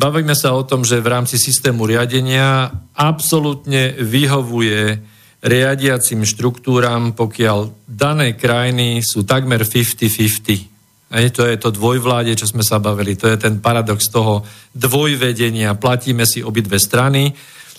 [0.00, 5.04] bavíme sa o tom, že v rámci systému riadenia absolútne vyhovuje
[5.44, 10.77] riadiacim štruktúram, pokiaľ dané krajiny sú takmer 50-50
[11.08, 13.16] Hej, to je to dvojvláde, čo sme sa bavili.
[13.16, 14.44] To je ten paradox toho
[14.76, 15.72] dvojvedenia.
[15.80, 17.32] Platíme si obidve strany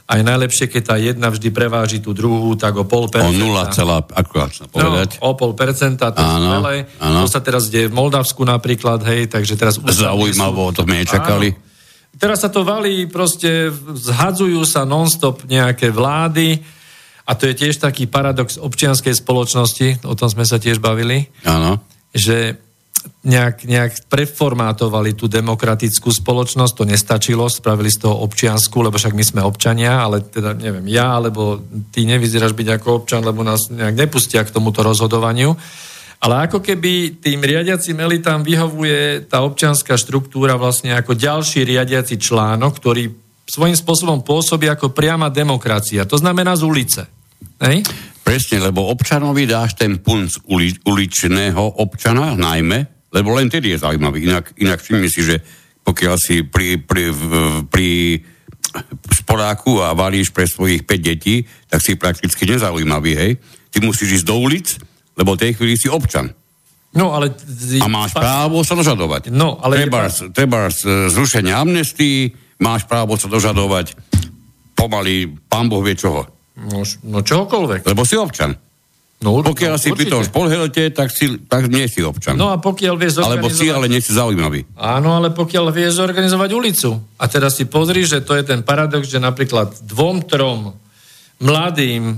[0.10, 3.30] a je najlepšie, keď tá jedna vždy preváži tú druhú, tak o pol percenta.
[3.30, 5.22] O 0, akurát povedať.
[5.22, 9.30] No, o pol percenta, to áno, je To sa teraz deje v Moldavsku napríklad, hej,
[9.30, 9.78] takže teraz...
[9.78, 11.54] Zaujímavo, to sme nečakali.
[11.54, 11.62] Áno.
[12.18, 16.58] Teraz sa to valí, proste zhadzujú sa non-stop nejaké vlády
[17.30, 21.30] a to je tiež taký paradox občianskej spoločnosti, o tom sme sa tiež bavili.
[21.46, 21.78] Áno.
[22.10, 22.58] Že
[23.24, 29.24] nejak, nejak preformátovali tú demokratickú spoločnosť, to nestačilo, spravili z toho občiansku, lebo však my
[29.24, 31.60] sme občania, ale teda neviem, ja, alebo
[31.92, 35.56] ty nevyzeráš byť ako občan, lebo nás nejak nepustia k tomuto rozhodovaniu.
[36.20, 42.76] Ale ako keby tým riadiacim elitám vyhovuje tá občianská štruktúra vlastne ako ďalší riadiaci článok,
[42.76, 43.08] ktorý
[43.48, 46.04] svojím spôsobom pôsobí ako priama demokracia.
[46.04, 47.02] To znamená z ulice.
[47.64, 47.84] Hej?
[48.24, 54.30] Presne, lebo občanovi dáš ten punc uli, uličného občana najmä, lebo len tedy je zaujímavý.
[54.30, 55.42] Inak, inak všimni si, že
[55.82, 57.10] pokiaľ si pri, pri,
[57.66, 57.90] pri
[59.10, 63.32] sporáku a valíš pre svojich 5 detí, tak si prakticky nezaujímavý, hej.
[63.74, 64.78] Ty musíš ísť do ulic,
[65.18, 66.30] lebo v tej chvíli si občan.
[66.94, 67.34] No, ale...
[67.82, 69.34] A máš právo sa dožadovať.
[69.34, 69.82] No, ale...
[69.82, 70.70] Treba, treba
[71.10, 73.98] zrušenie amnestii, máš právo sa dožadovať
[74.80, 76.24] pomaly pán Boh vie čoho.
[76.68, 77.88] No, no čohokoľvek.
[77.88, 78.60] Lebo si občan.
[79.20, 82.40] No, Pokiaľ no, si pri tom špolhelete, tak, si, tak nie si občan.
[82.40, 83.36] No a pokiaľ vie zorganizovať...
[83.36, 84.64] Alebo si, ale nie si zaujímavý.
[84.80, 87.04] Áno, ale pokiaľ vie zorganizovať ulicu.
[87.20, 90.72] A teraz si pozri, že to je ten paradox, že napríklad dvom, trom
[91.44, 92.16] mladým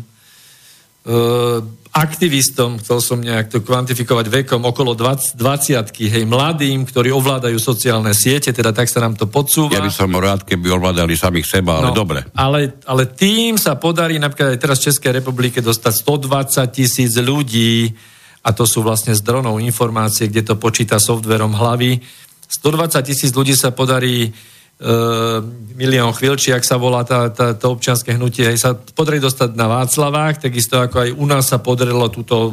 [1.91, 8.13] aktivistom, chcel som nejak to kvantifikovať vekom, okolo 20, 20 hej, mladým, ktorí ovládajú sociálne
[8.15, 9.75] siete, teda tak sa nám to podsúva.
[9.75, 12.23] Ja by som rád, keby ovládali samých seba, ale No, dobre.
[12.37, 17.91] Ale, ale tým sa podarí napríklad aj teraz v Českej republike dostať 120 tisíc ľudí,
[18.41, 22.01] a to sú vlastne z dronov informácie, kde to počíta softverom hlavy.
[22.49, 24.33] 120 tisíc ľudí sa podarí
[25.77, 29.69] milión chvíľči, ak sa volá tá, tá, to občianske hnutie, aj sa podarí dostať na
[29.69, 32.51] Václavách, takisto ako aj u nás sa podarilo túto e,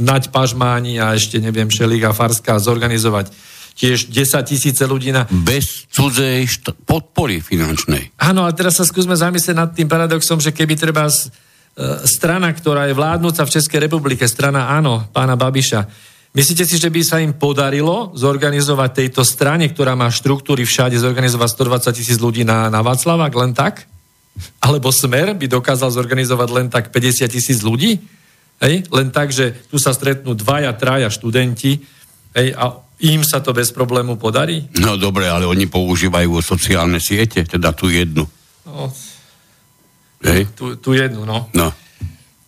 [0.00, 3.32] nať pažmáni a ešte neviem, Šeliga, Farska zorganizovať
[3.76, 5.24] tiež 10 tisíce ľudí na...
[5.28, 8.16] Bez cudzej št- podpory finančnej.
[8.20, 11.12] Áno, a teraz sa skúsme zamyslieť nad tým paradoxom, že keby treba e,
[12.04, 17.00] strana, ktorá je vládnúca v Českej republike, strana áno, pána Babiša, myslíte si, že by
[17.04, 22.68] sa im podarilo zorganizovať tejto strane, ktorá má štruktúry všade, zorganizovať 120 tisíc ľudí na,
[22.72, 23.88] na Václavák len tak?
[24.64, 28.00] Alebo Smer by dokázal zorganizovať len tak 50 tisíc ľudí?
[28.64, 28.88] Hej?
[28.88, 31.84] Len tak, že tu sa stretnú dvaja, traja študenti
[32.32, 32.48] hej?
[32.56, 34.70] a im sa to bez problému podarí?
[34.78, 38.24] No dobre, ale oni používajú sociálne siete, teda tú jednu.
[38.62, 38.94] No,
[40.22, 40.46] Hej?
[40.54, 41.50] tu, tu jednu, no.
[41.50, 41.74] No.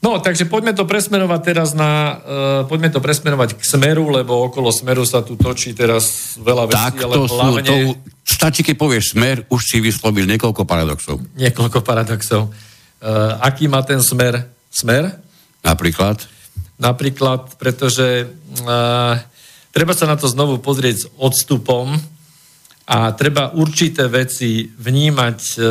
[0.04, 4.68] No, takže poďme to presmerovať teraz na, uh, poďme to presmerovať k Smeru, lebo okolo
[4.68, 7.76] Smeru sa tu točí teraz veľa vecí, Tak ale to sú, hlavne to,
[8.20, 11.24] stačí, keď povieš smer, už si vyslovil niekoľko paradoxov.
[11.40, 12.52] niekoľko paradoxov.
[13.00, 14.44] Uh, aký má ten Smer?
[14.68, 15.08] Smer?
[15.64, 16.28] Napríklad,
[16.74, 18.26] Napríklad, pretože
[18.66, 19.14] uh,
[19.70, 21.94] treba sa na to znovu pozrieť s odstupom
[22.84, 25.64] a treba určité veci vnímať uh,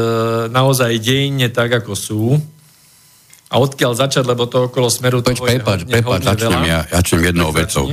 [0.47, 2.23] naozaj dejinne tak, ako sú.
[3.53, 6.79] A odkiaľ začať, lebo to okolo Smeru Poď, toho je prepáč, hodne, prepáč, začnem ja,
[6.89, 7.85] začnem jednou vecou.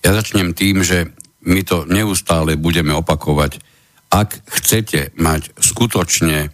[0.00, 1.12] Ja začnem tým, že
[1.44, 3.60] my to neustále budeme opakovať.
[4.08, 6.48] Ak chcete mať skutočne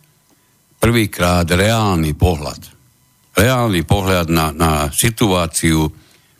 [0.83, 2.61] prvýkrát reálny pohľad,
[3.39, 5.87] reálny pohľad na, na situáciu,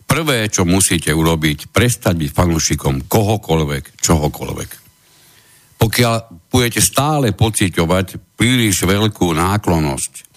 [0.03, 4.69] prvé, čo musíte urobiť, prestať byť fanúšikom kohokoľvek, čohokoľvek.
[5.79, 6.15] Pokiaľ
[6.51, 10.28] budete stále pociťovať príliš veľkú náklonosť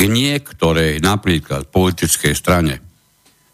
[0.00, 2.80] k niektorej napríklad politickej strane,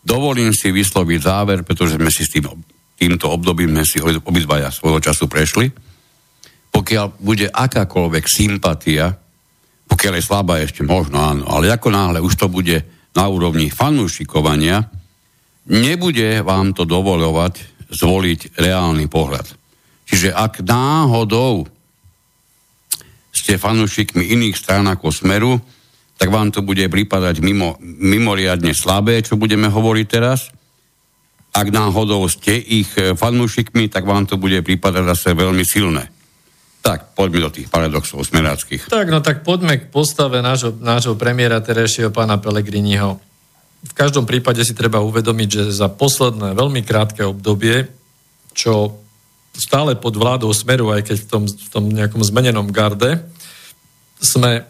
[0.06, 2.46] dovolím si vysloviť záver, pretože sme si s tým,
[2.94, 5.66] týmto obdobím sme si obidvaja svojho času prešli.
[6.70, 9.10] Pokiaľ bude akákoľvek sympatia,
[9.90, 12.78] pokiaľ je slabá ešte možno áno, ale ako náhle už to bude
[13.18, 14.86] na úrovni fanúšikovania,
[15.66, 19.50] nebude vám to dovolovať zvoliť reálny pohľad.
[20.06, 21.66] Čiže ak náhodou
[23.34, 25.58] ste fanúšikmi iných strán ako Smeru,
[26.16, 30.48] tak vám to bude pripadať mimo, mimoriadne slabé, čo budeme hovoriť teraz.
[31.52, 36.08] Ak náhodou ste ich e, fanúšikmi, tak vám to bude pripadať zase veľmi silné.
[36.80, 38.88] Tak, poďme do tých paradoxov smeráckých.
[38.88, 43.18] Tak, no tak poďme k postave nášho, nášho premiéra terejšieho pána Pelegriniho.
[43.86, 47.90] V každom prípade si treba uvedomiť, že za posledné veľmi krátke obdobie,
[48.56, 49.02] čo
[49.56, 53.24] stále pod vládou Smeru, aj keď v tom, v tom nejakom zmenenom garde,
[54.20, 54.64] sme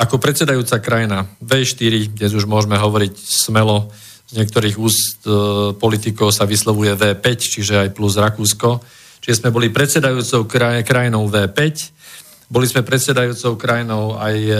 [0.00, 3.92] ako predsedajúca krajina V4, kde už môžeme hovoriť smelo,
[4.30, 5.30] z niektorých úst e,
[5.74, 8.78] politikov sa vyslovuje V5, čiže aj plus Rakúsko.
[9.20, 11.58] Čiže sme boli predsedajúcou kraj, krajinou V5,
[12.50, 14.54] boli sme predsedajúcou krajinou aj e,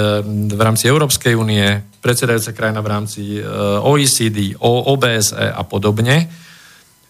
[0.51, 1.66] v rámci Európskej únie,
[2.03, 3.47] predsedajúca krajina v rámci e,
[3.82, 6.26] OECD, O- OBSE a podobne.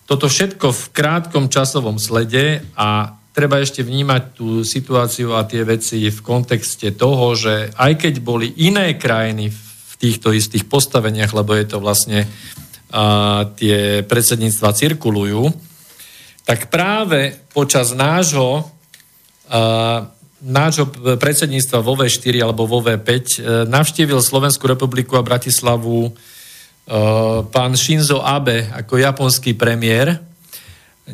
[0.05, 6.11] Toto všetko v krátkom časovom slede a treba ešte vnímať tú situáciu a tie veci
[6.11, 11.67] v kontexte toho, že aj keď boli iné krajiny v týchto istých postaveniach, lebo je
[11.69, 12.27] to vlastne
[12.91, 15.47] a, tie predsedníctva cirkulujú,
[16.43, 18.67] tak práve počas nášho,
[19.47, 20.11] a,
[20.43, 20.89] nášho
[21.21, 23.23] predsedníctva vo V4 alebo vo V5 e,
[23.69, 26.13] navštívil Slovenskú republiku a Bratislavu e,
[27.53, 30.30] pán Shinzo Abe ako japonský premiér.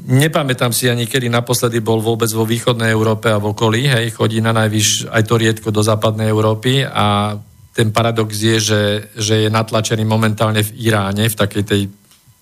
[0.04, 3.88] Nepamätám si ani, kedy naposledy bol vôbec vo východnej Európe a v okolí.
[3.88, 7.38] Hej, chodí na najvyš aj to riedko do západnej Európy a
[7.76, 8.82] ten paradox je, že,
[9.16, 11.82] že je natlačený momentálne v Iráne, v takej tej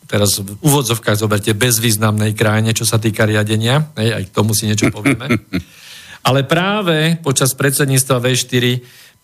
[0.05, 3.91] teraz v úvodzovkách zoberte bezvýznamnej krajine, čo sa týka riadenia.
[3.99, 5.27] Hej, aj k tomu si niečo povieme.
[6.29, 8.65] Ale práve počas predsedníctva V4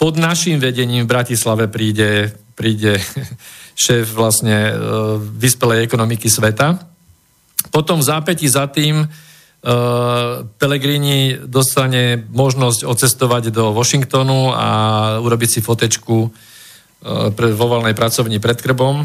[0.01, 2.99] pod našim vedením v Bratislave príde, príde
[3.85, 4.72] šéf vlastne e,
[5.20, 6.89] vyspelej ekonomiky sveta.
[7.71, 9.07] Potom v zápäti za tým
[10.57, 14.68] Pelegrini dostane možnosť ocestovať do Washingtonu a
[15.21, 16.16] urobiť si fotečku
[17.37, 19.05] vo voľnej pracovni pred krbom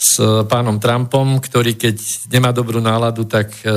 [0.00, 0.16] s
[0.48, 2.00] pánom Trumpom, ktorý keď
[2.32, 3.68] nemá dobrú náladu, tak e,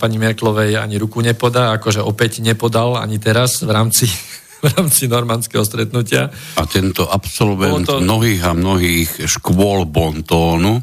[0.00, 4.08] pani Merklovej ani ruku nepodá, akože opäť nepodal ani teraz v rámci,
[4.64, 6.32] v rámci normandského stretnutia.
[6.56, 8.00] A tento absolvent to...
[8.00, 10.80] mnohých a mnohých škôl bontónu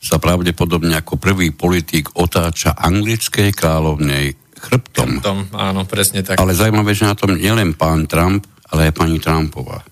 [0.00, 5.20] sa pravdepodobne ako prvý politik otáča anglickej kráľovnej chrbtom.
[5.20, 6.40] Chrbtom, áno, presne tak.
[6.40, 9.84] Ale zaujímavé, že na tom nielen pán Trump, ale aj pani Trumpová.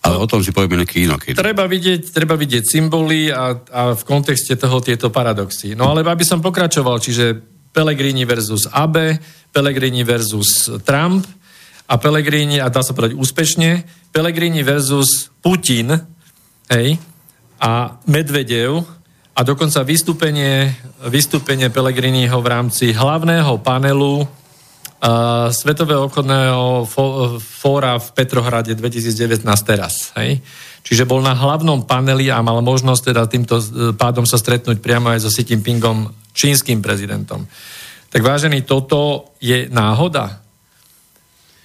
[0.00, 1.36] Ale o tom si povieme nejaký inokedy.
[1.36, 5.76] Treba vidieť, treba vidieť symboly a, a v kontexte toho tieto paradoxy.
[5.76, 7.36] No ale aby som pokračoval, čiže
[7.70, 9.20] Pellegrini versus Abe,
[9.52, 11.28] Pellegrini versus Trump
[11.86, 13.70] a Pellegrini, a dá sa povedať úspešne,
[14.10, 15.94] Pellegrini versus Putin,
[16.72, 16.96] hej,
[17.60, 18.82] a Medvedev
[19.36, 20.72] a dokonca vystúpenie,
[21.12, 24.24] vystúpenie Pellegriniho v rámci hlavného panelu
[25.48, 26.84] Svetového obchodného
[27.40, 30.12] fóra v Petrohrade 2019 teraz.
[30.20, 30.44] Hej?
[30.84, 33.64] Čiže bol na hlavnom paneli a mal možnosť teda týmto e,
[33.96, 37.48] pádom sa stretnúť priamo aj so Xi Jinpingom, čínskym prezidentom.
[38.12, 40.39] Tak vážený, toto je náhoda?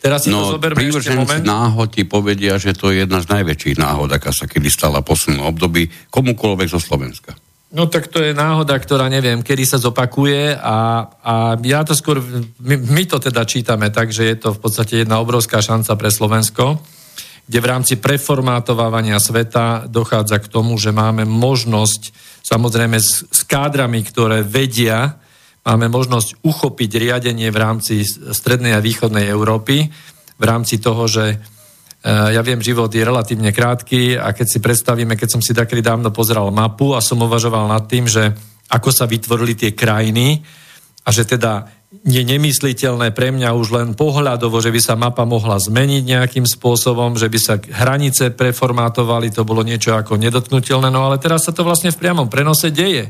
[0.06, 1.42] Teraz si no, to zoberme ešte moment.
[1.42, 5.42] náhod ti povedia, že to je jedna z najväčších náhod, aká sa kedy stala posunú
[5.50, 7.34] období komukoľvek zo Slovenska.
[7.74, 11.34] No tak to je náhoda, ktorá neviem, kedy sa zopakuje a, a
[11.66, 12.22] ja to skôr,
[12.62, 16.14] my, my to teda čítame tak, že je to v podstate jedna obrovská šanca pre
[16.14, 16.80] Slovensko,
[17.50, 22.14] kde v rámci preformátovávania sveta dochádza k tomu, že máme možnosť,
[22.46, 25.18] samozrejme s, s kádrami, ktoré vedia,
[25.66, 29.90] máme možnosť uchopiť riadenie v rámci strednej a východnej Európy,
[30.36, 31.42] v rámci toho, že
[32.06, 35.82] Eh, ja viem, život je relatívne krátky a keď si predstavíme, keď som si takedy
[35.82, 38.30] dávno pozeral mapu a som uvažoval nad tým, že
[38.70, 40.38] ako sa vytvorili tie krajiny
[41.02, 41.66] a že teda
[42.06, 47.18] je nemysliteľné pre mňa už len pohľadovo, že by sa mapa mohla zmeniť nejakým spôsobom,
[47.18, 51.66] že by sa hranice preformátovali, to bolo niečo ako nedotknutelné, no ale teraz sa to
[51.66, 53.10] vlastne v priamom prenose deje.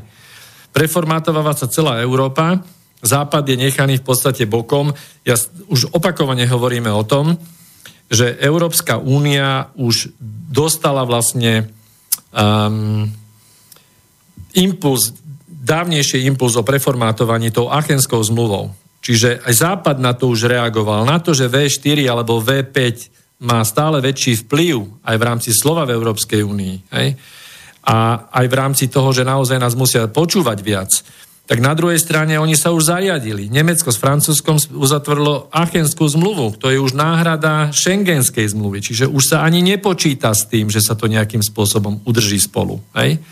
[0.76, 2.60] Preformátováva sa celá Európa,
[3.00, 4.92] Západ je nechaný v podstate bokom.
[5.22, 5.36] Ja
[5.72, 7.36] už opakovane hovoríme o tom,
[8.12, 10.12] že Európska únia už
[10.52, 11.70] dostala vlastne
[12.32, 13.08] um,
[14.56, 15.12] impuls,
[15.48, 18.72] dávnejšie impuls o preformátovaní tou Achenskou zmluvou.
[19.04, 21.06] Čiže aj Západ na to už reagoval.
[21.06, 22.76] Na to, že V4 alebo V5
[23.44, 26.74] má stále väčší vplyv aj v rámci slova v Európskej únii.
[26.90, 27.08] Hej?
[27.86, 30.90] A aj v rámci toho, že naozaj nás musia počúvať viac
[31.46, 33.46] tak na druhej strane oni sa už zariadili.
[33.46, 39.46] Nemecko s Francúzskom uzatvorilo Achenskú zmluvu, to je už náhrada šengenskej zmluvy, čiže už sa
[39.46, 42.82] ani nepočíta s tým, že sa to nejakým spôsobom udrží spolu.
[42.98, 43.22] Hej?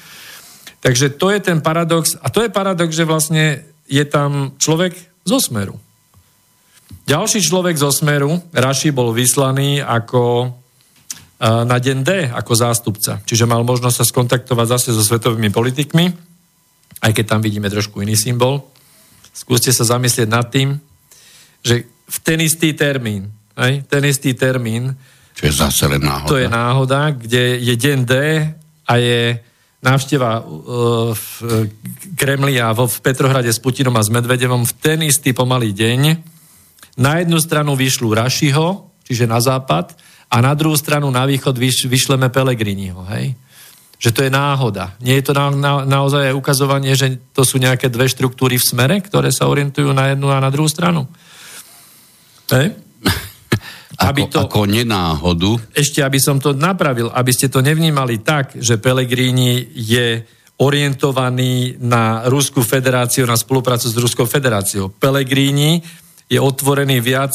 [0.78, 4.94] Takže to je ten paradox, a to je paradox, že vlastne je tam človek
[5.26, 5.74] zo Smeru.
[7.11, 10.55] Ďalší človek zo Smeru, Raši, bol vyslaný ako
[11.43, 13.18] na deň D ako zástupca.
[13.26, 16.35] Čiže mal možnosť sa skontaktovať zase so svetovými politikmi
[17.05, 18.64] aj keď tam vidíme trošku iný symbol.
[19.37, 20.80] Skúste sa zamyslieť nad tým,
[21.61, 24.97] že v ten istý termín, aj, ten istý termín,
[25.35, 26.30] čo je zase len náhoda.
[26.30, 28.14] To je náhoda, kde je deň D
[28.87, 29.43] a je
[29.82, 31.26] návšteva uh, v
[32.14, 36.01] Kremli a vo, v Petrohrade s Putinom a s Medvedevom v ten istý pomalý deň.
[37.03, 38.66] Na jednu stranu vyšľú Rašiho,
[39.03, 39.99] čiže na západ,
[40.35, 43.07] a na druhú stranu na východ vyš, vyšleme Pelegriniho.
[43.14, 43.39] Hej?
[44.05, 44.93] že to je náhoda.
[45.01, 48.68] Nie je to na, na, naozaj aj ukazovanie, že to sú nejaké dve štruktúry v
[48.68, 51.09] smere, ktoré sa orientujú na jednu a na druhú stranu?
[52.53, 52.76] Hej?
[54.05, 55.57] Aby to, ako nenáhodu.
[55.70, 60.20] Ešte, aby som to napravil, aby ste to nevnímali tak, že Pelegrini je
[60.59, 64.91] orientovaný na Ruskú federáciu, na spoluprácu s Ruskou federáciou.
[64.91, 65.78] Pelegrini
[66.26, 67.32] je otvorený viac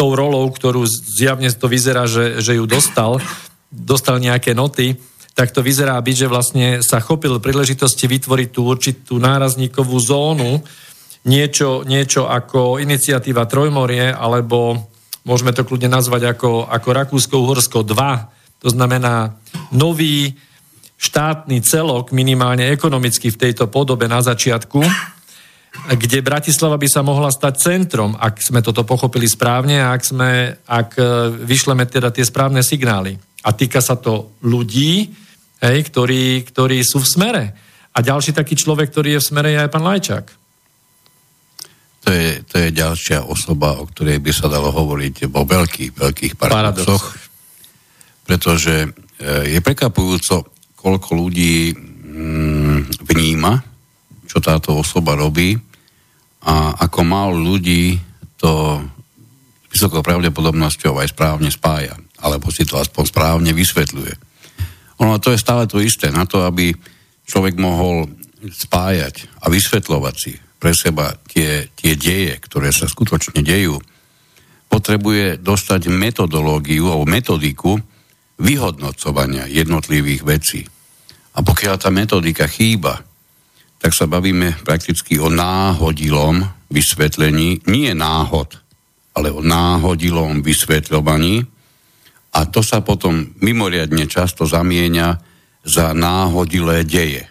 [0.00, 3.20] tou rolou, ktorú zjavne to vyzerá, že, že ju dostal,
[3.68, 4.96] dostal nejaké noty,
[5.36, 10.64] tak to vyzerá byť, že vlastne sa chopil príležitosti vytvoriť tú určitú nárazníkovú zónu,
[11.28, 14.88] niečo, niečo ako iniciatíva Trojmorie, alebo
[15.28, 19.36] môžeme to kľudne nazvať ako, ako Rakúsko-Uhorsko 2, to znamená
[19.68, 20.32] nový
[21.00, 24.80] štátny celok, minimálne ekonomicky v tejto podobe na začiatku,
[25.70, 30.30] kde Bratislava by sa mohla stať centrom, ak sme toto pochopili správne a ak, sme,
[30.66, 31.02] ak e,
[31.46, 33.14] vyšleme teda tie správne signály.
[33.46, 35.08] A týka sa to ľudí,
[35.62, 37.44] hej, ktorí, ktorí sú v smere.
[37.94, 40.26] A ďalší taký človek, ktorý je v smere, je aj pán Lajčák.
[42.00, 46.34] To je, to je ďalšia osoba, o ktorej by sa dalo hovoriť o veľkých, veľkých
[46.34, 47.14] paradoxoch.
[48.26, 48.88] Pretože e,
[49.54, 53.69] je prekapujúco, koľko ľudí mm, vníma,
[54.30, 55.58] čo táto osoba robí
[56.46, 57.98] a ako málo ľudí
[58.38, 58.78] to
[59.74, 64.14] vysokou pravdepodobnosťou aj správne spája, alebo si to aspoň správne vysvetľuje.
[65.02, 66.70] Ono to je stále to isté, na to, aby
[67.26, 68.06] človek mohol
[68.46, 73.80] spájať a vysvetľovať si pre seba tie, tie deje, ktoré sa skutočne dejú,
[74.70, 77.80] potrebuje dostať metodológiu alebo metodiku
[78.38, 80.62] vyhodnocovania jednotlivých vecí.
[81.34, 83.02] A pokiaľ tá metodika chýba,
[83.80, 88.60] tak sa bavíme prakticky o náhodilom vysvetlení, nie náhod,
[89.16, 91.42] ale o náhodilom vysvetľovaní
[92.30, 95.18] a to sa potom mimoriadne často zamieňa
[95.66, 97.26] za náhodilé deje.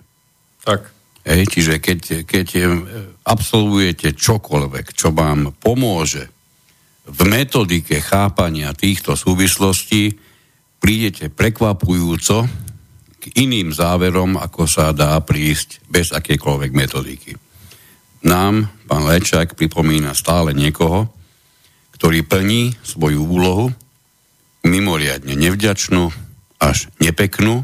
[0.66, 0.92] Tak.
[1.24, 2.48] Hej, čiže keď, keď
[3.24, 6.28] absolvujete čokoľvek, čo vám pomôže
[7.06, 10.18] v metodike chápania týchto súvislostí,
[10.82, 12.50] prídete prekvapujúco
[13.30, 17.38] k iným záverom, ako sa dá prísť bez akékoľvek metodiky.
[18.26, 21.08] Nám pán Lečák pripomína stále niekoho,
[21.96, 23.72] ktorý plní svoju úlohu
[24.66, 26.12] mimoriadne nevďačnú,
[26.60, 27.64] až nepeknú,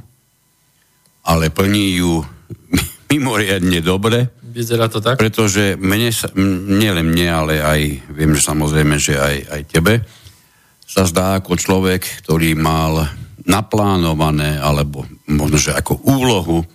[1.27, 2.23] ale plní ju
[3.11, 4.31] mimoriadne dobre.
[4.55, 5.19] Vyzerá to tak?
[5.19, 6.15] Pretože mne
[6.71, 7.81] nielen mne, ale aj,
[8.15, 9.93] viem, že samozrejme, že aj, aj tebe,
[10.87, 13.11] sa zdá ako človek, ktorý mal
[13.45, 16.65] naplánované, alebo možno, že ako úlohu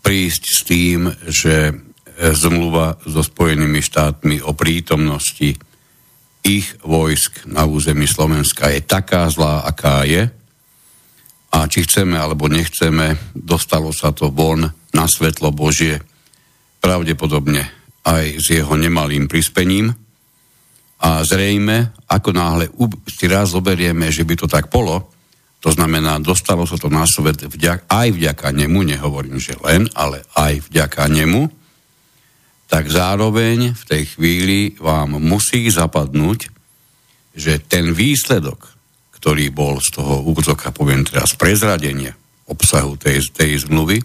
[0.00, 1.72] prísť s tým, že
[2.16, 5.52] zmluva so Spojenými štátmi o prítomnosti
[6.46, 10.30] ich vojsk na území Slovenska je taká zlá, aká je.
[11.52, 14.62] A či chceme alebo nechceme, dostalo sa to von
[14.94, 15.98] na svetlo Božie,
[16.78, 17.66] pravdepodobne
[18.06, 19.90] aj s jeho nemalým prispením.
[21.02, 22.70] A zrejme, ako náhle
[23.10, 25.15] si raz zoberieme, že by to tak bolo,
[25.66, 30.22] to znamená, dostalo sa to na svet vďak, aj vďaka nemu, nehovorím, že len, ale
[30.38, 31.50] aj vďaka nemu,
[32.70, 36.54] tak zároveň v tej chvíli vám musí zapadnúť,
[37.34, 38.62] že ten výsledok,
[39.18, 42.14] ktorý bol z toho útoka, poviem teraz, prezradenia
[42.46, 43.98] obsahu tej, tej zmluvy,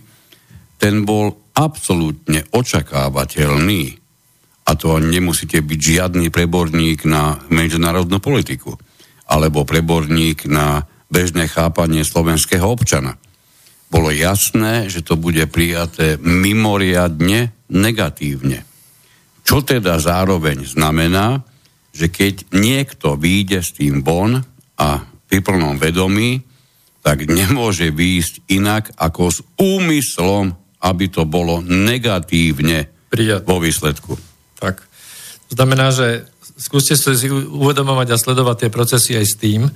[0.81, 4.01] ten bol absolútne očakávateľný.
[4.65, 8.81] A to nemusíte byť žiadny preborník na medzinárodnú politiku
[9.29, 13.19] alebo preborník na bežné chápanie slovenského občana.
[13.91, 18.63] Bolo jasné, že to bude prijaté mimoriadne negatívne.
[19.43, 21.43] Čo teda zároveň znamená,
[21.91, 24.39] že keď niekto vyjde s tým von
[24.79, 24.89] a
[25.27, 26.39] pri plnom vedomí,
[27.03, 33.45] tak nemôže výjsť inak ako s úmyslom aby to bolo negatívne Prijat.
[33.45, 34.17] vo výsledku.
[34.57, 34.81] Tak.
[35.49, 36.25] To znamená, že
[36.57, 39.69] skúste si uvedomovať a sledovať tie procesy aj s tým,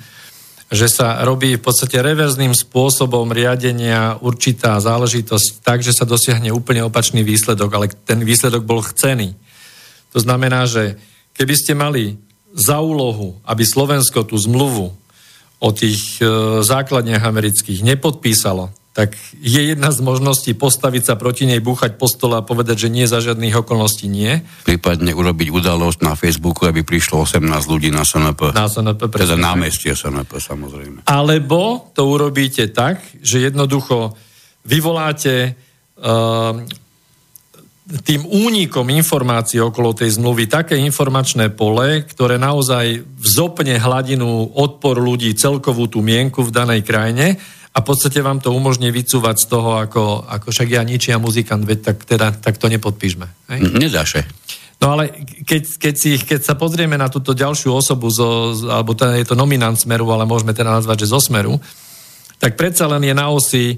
[0.75, 6.83] že sa robí v podstate reverzným spôsobom riadenia určitá záležitosť tak, že sa dosiahne úplne
[6.83, 9.33] opačný výsledok, ale ten výsledok bol chcený.
[10.11, 10.99] To znamená, že
[11.33, 12.19] keby ste mali
[12.55, 14.95] za úlohu, aby Slovensko tú zmluvu
[15.59, 16.23] o tých e,
[16.63, 19.11] základniach amerických nepodpísalo, tak
[19.43, 23.03] je jedna z možností postaviť sa proti nej, búchať po stole a povedať, že nie
[23.03, 24.39] za žiadnych okolností nie.
[24.63, 28.55] Prípadne urobiť udalosť na Facebooku, aby prišlo 18 ľudí na SNP.
[28.55, 31.03] Na SNP, Teda námestie SNP, samozrejme.
[31.11, 34.15] Alebo to urobíte tak, že jednoducho
[34.63, 35.59] vyvoláte
[35.99, 36.55] uh,
[37.85, 45.35] tým únikom informácií okolo tej zmluvy také informačné pole, ktoré naozaj vzopne hladinu odpor ľudí,
[45.35, 47.35] celkovú tú mienku v danej krajine
[47.75, 51.67] a v podstate vám to umožní vycúvať z toho, ako, ako však ja ničia muzikant,
[51.67, 53.27] veď tak, teda, tak to nepodpíšme.
[53.51, 53.59] Hej?
[53.75, 54.23] Nedá sa.
[54.79, 55.11] No ale
[55.43, 59.35] keď, keď, si, keď sa pozrieme na túto ďalšiu osobu, zo, alebo teda je to
[59.35, 61.59] nominant Smeru, ale môžeme teda nazvať, že zo Smeru,
[62.39, 63.75] tak predsa len je na osi,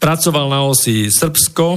[0.00, 1.76] pracoval na osi Srbsko,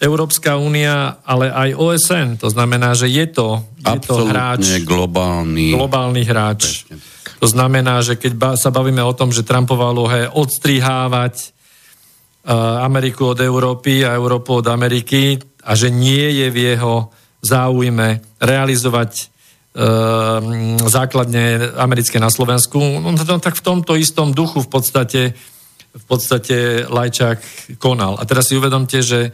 [0.00, 2.28] Európska únia, ale aj OSN.
[2.40, 4.84] To znamená, že je to, je to hráč...
[4.84, 5.72] globálny.
[5.72, 6.84] Globálny hráč.
[6.84, 11.34] Presne to znamená, že keď ba- sa bavíme o tom, že Trumpová úloha je odstrihávať
[11.44, 17.10] uh, Ameriku od Európy a Európu od Ameriky a že nie je v jeho
[17.42, 24.70] záujme realizovať uh, základne americké na Slovensku, no, no, tak v tomto istom duchu v
[24.70, 25.22] podstate,
[25.94, 27.38] v podstate Lajčák
[27.78, 28.18] konal.
[28.18, 29.30] A teraz si uvedomte, že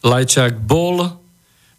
[0.00, 1.20] Lajčák bol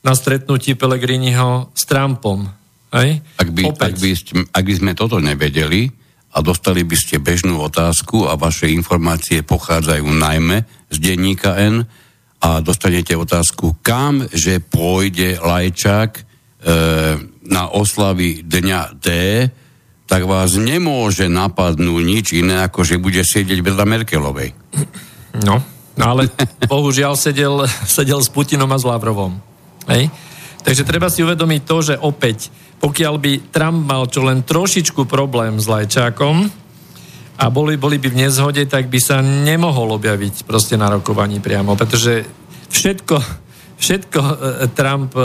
[0.02, 2.61] na stretnutí Pelegriniho s Trumpom
[2.92, 3.24] Hej?
[3.40, 4.10] Ak, by, ak, by,
[4.52, 5.88] ak by sme toto nevedeli
[6.32, 11.84] a dostali by ste bežnú otázku a vaše informácie pochádzajú najmä z denníka N
[12.42, 16.22] a dostanete otázku, kam že pôjde Lajčák e,
[17.48, 19.08] na oslavy dňa T,
[20.08, 24.52] tak vás nemôže napadnúť nič iné, ako že bude sedieť vedľa Merkelovej.
[25.48, 25.64] No,
[25.96, 26.28] no ale
[26.72, 29.40] bohužiaľ sedel, sedel s Putinom a s Lavrovom.
[29.88, 30.12] Hej?
[30.62, 32.52] Takže treba si uvedomiť to, že opäť,
[32.82, 36.50] pokiaľ by Trump mal čo len trošičku problém s Lajčákom
[37.38, 41.78] a boli, boli by v nezhode, tak by sa nemohol objaviť proste na rokovaní priamo,
[41.78, 42.26] pretože
[42.74, 43.18] všetko,
[43.78, 44.34] všetko e,
[44.74, 45.24] Trump e,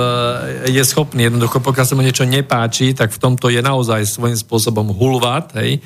[0.69, 4.93] je schopný, jednoducho pokiaľ sa mu niečo nepáči, tak v tomto je naozaj svojím spôsobom
[4.93, 5.81] hulvát, hej,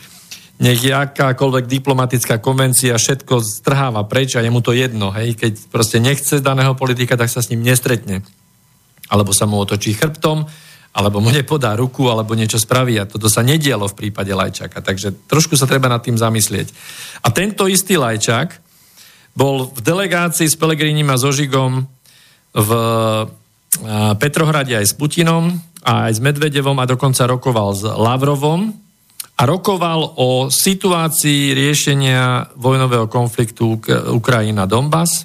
[0.61, 5.71] nech je akákoľvek diplomatická konvencia, všetko strháva preč a je mu to jedno, hej, keď
[5.71, 8.27] proste nechce daného politika, tak sa s ním nestretne.
[9.11, 10.47] Alebo sa mu otočí chrbtom,
[10.91, 12.99] alebo mu nepodá ruku, alebo niečo spraví.
[12.99, 14.83] A toto sa nedialo v prípade Lajčaka.
[14.83, 16.69] Takže trošku sa treba nad tým zamyslieť.
[17.23, 18.59] A tento istý Lajčák
[19.39, 21.87] bol v delegácii s Pelegrinim a Zožigom
[22.51, 22.71] v
[24.19, 28.69] Petrohrade aj s Putinom aj s Medvedevom a dokonca rokoval s Lavrovom
[29.41, 33.81] a rokoval o situácii riešenia vojnového konfliktu
[34.13, 35.25] Ukrajina-Donbass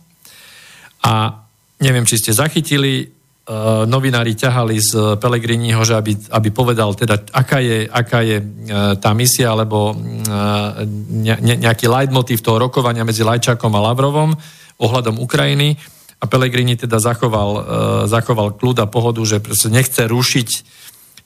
[1.03, 1.43] a
[1.84, 3.11] neviem, či ste zachytili,
[3.46, 4.91] uh, novinári ťahali z
[5.22, 10.82] Pelegriniho, že aby, aby povedal teda, aká je, aká je uh, tá misia, alebo uh,
[11.10, 14.34] ne, nejaký leitmotiv toho rokovania medzi Lajčákom a Lavrovom
[14.82, 15.78] ohľadom Ukrajiny.
[16.16, 17.68] A Pelegrini teda zachoval,
[18.08, 20.50] zachoval kľud a pohodu, že nechce rušiť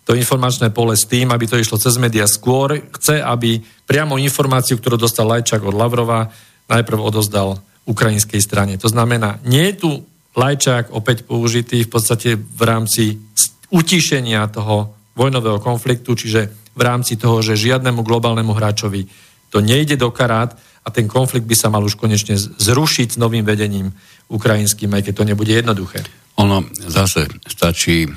[0.04, 2.82] to informačné pole s tým, aby to išlo cez média skôr.
[2.98, 6.34] Chce, aby priamo informáciu, ktorú dostal Lajčák od Lavrova,
[6.66, 8.82] najprv odozdal ukrajinskej strane.
[8.82, 9.90] To znamená, nie je tu
[10.40, 13.20] Lajčák opäť použitý v podstate v rámci
[13.76, 19.04] utišenia toho vojnového konfliktu, čiže v rámci toho, že žiadnemu globálnemu hráčovi
[19.52, 23.44] to nejde do karát a ten konflikt by sa mal už konečne zrušiť s novým
[23.44, 23.92] vedením
[24.32, 26.00] ukrajinským, aj keď to nebude jednoduché.
[26.40, 28.10] Ono zase stačí e,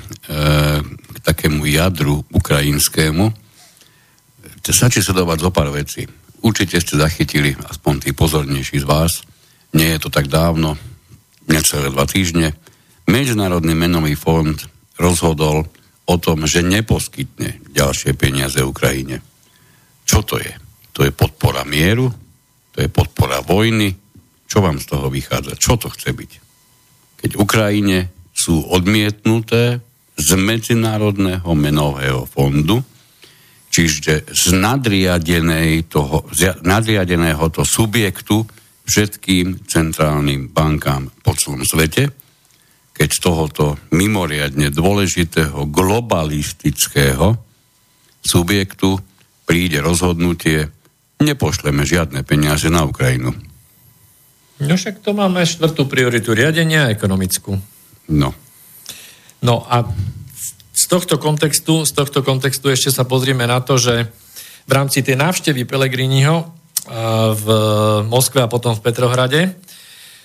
[0.87, 3.35] k takému jadru ukrajinskému,
[4.63, 6.07] stačí sledovať zo pár vecí.
[6.39, 9.27] Určite ste zachytili, aspoň tí pozornejší z vás,
[9.75, 10.79] nie je to tak dávno,
[11.47, 12.55] necelé dva týždne,
[13.03, 14.55] Medzinárodný menový fond
[14.95, 15.67] rozhodol
[16.07, 19.19] o tom, že neposkytne ďalšie peniaze Ukrajine.
[20.07, 20.51] Čo to je?
[20.95, 22.07] To je podpora mieru,
[22.71, 23.91] to je podpora vojny.
[24.47, 25.59] Čo vám z toho vychádza?
[25.59, 26.31] Čo to chce byť?
[27.23, 29.79] Keď Ukrajine sú odmietnuté
[30.13, 32.83] z Medzinárodného menového fondu,
[33.73, 34.43] čiže z
[35.89, 38.45] toho, z nadriadeného to subjektu,
[38.83, 42.11] všetkým centrálnym bankám po celom svete,
[42.93, 47.35] keď z tohoto mimoriadne dôležitého globalistického
[48.21, 49.01] subjektu
[49.43, 50.69] príde rozhodnutie,
[51.19, 53.33] nepošleme žiadne peniaze na Ukrajinu.
[54.63, 57.57] No však to máme štvrtú prioritu riadenia ekonomickú.
[58.13, 58.31] No.
[59.43, 59.83] No a
[60.73, 64.07] z tohto kontextu, z tohto kontextu ešte sa pozrieme na to, že
[64.63, 66.62] v rámci tej návštevy Pelegriniho
[67.33, 67.47] v
[68.11, 69.55] Moskve a potom v Petrohrade,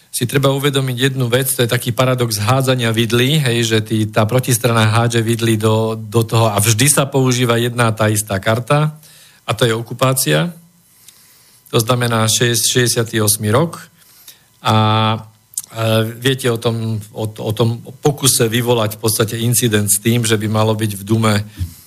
[0.08, 4.24] si treba uvedomiť jednu vec, to je taký paradox hádzania vidly, hej, že tý, tá
[4.24, 8.98] protistrana hádže vidly do, do toho a vždy sa používa jedna tá istá karta
[9.46, 10.50] a to je okupácia.
[11.70, 13.14] To znamená 68.
[13.52, 13.78] rok
[14.64, 14.76] a
[15.14, 15.18] e,
[16.16, 20.48] viete o tom, o, o tom pokuse vyvolať v podstate incident s tým, že by
[20.48, 21.77] malo byť v Dume Eh,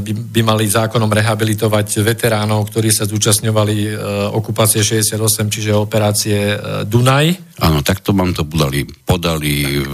[0.00, 3.92] by, by mali zákonom rehabilitovať veteránov, ktorí sa zúčastňovali eh,
[4.32, 5.20] okupácie 68,
[5.52, 6.58] čiže operácie eh,
[6.88, 7.60] Dunaj.
[7.60, 9.84] Áno, takto vám to podali, podali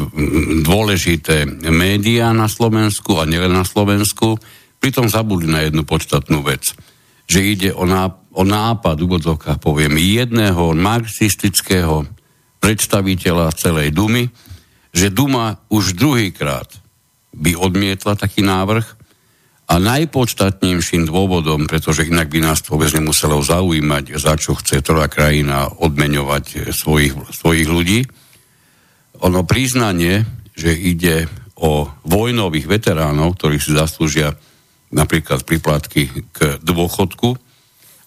[0.63, 4.39] dôležité médiá na Slovensku a nielen na Slovensku.
[4.79, 6.63] Pritom zabudli na jednu podstatnú vec,
[7.27, 12.07] že ide o, nápad, o nápad, úvodzovkách poviem, jedného marxistického
[12.63, 14.31] predstaviteľa celej Dumy,
[14.95, 16.71] že Duma už druhýkrát
[17.37, 18.96] by odmietla taký návrh,
[19.67, 25.11] a najpodstatnejším dôvodom, pretože inak by nás to vôbec nemuselo zaujímať, za čo chce ktorá
[25.11, 28.01] krajina odmeňovať svojich, svojich ľudí,
[29.19, 30.23] ono priznanie,
[30.55, 34.37] že ide o vojnových veteránov, ktorí si zaslúžia
[34.95, 37.35] napríklad priplatky k dôchodku,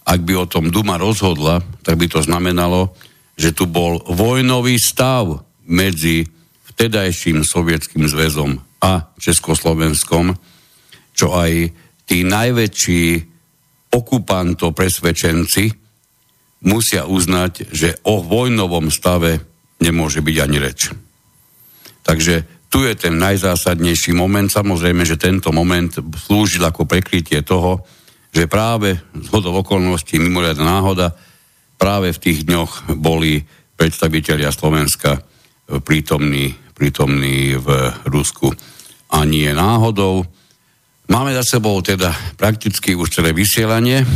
[0.06, 2.96] ak by o tom Duma rozhodla, tak by to znamenalo,
[3.36, 6.24] že tu bol vojnový stav medzi
[6.72, 10.34] vtedajším sovietským zväzom a Československom,
[11.20, 11.52] čo aj
[12.08, 13.04] tí najväčší
[13.92, 15.68] okupantov presvedčenci
[16.64, 19.36] musia uznať, že o vojnovom stave
[19.84, 20.88] nemôže byť ani reč.
[22.00, 24.48] Takže tu je ten najzásadnejší moment.
[24.48, 27.84] Samozrejme, že tento moment slúžil ako prekrytie toho,
[28.30, 31.12] že práve z hodov okolností, mimoriadná náhoda,
[31.76, 33.42] práve v tých dňoch boli
[33.74, 35.20] predstavitelia Slovenska
[35.82, 37.68] prítomní, prítomní v
[38.06, 38.54] Rusku.
[39.10, 40.22] A nie náhodou,
[41.10, 44.06] Máme za sebou teda prakticky už celé vysielanie,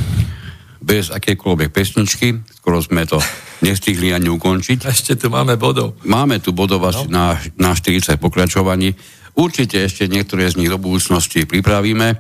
[0.79, 3.19] bez akékoľvek pesničky, skoro sme to
[3.67, 4.79] nestihli ani ukončiť.
[4.95, 5.99] Ešte tu máme bodov.
[6.07, 7.35] Máme tu bodov asi no.
[7.35, 8.95] na, na 40 pokračovaní.
[9.35, 12.15] Určite ešte niektoré z nich do budúcnosti pripravíme.
[12.15, 12.17] E,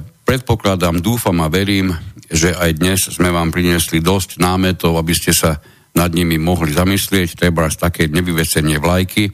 [0.00, 1.92] predpokladám, dúfam a verím,
[2.32, 5.60] že aj dnes sme vám priniesli dosť námetov, aby ste sa
[5.92, 7.36] nad nimi mohli zamyslieť.
[7.36, 9.28] Treba také nevyvesenie vlajky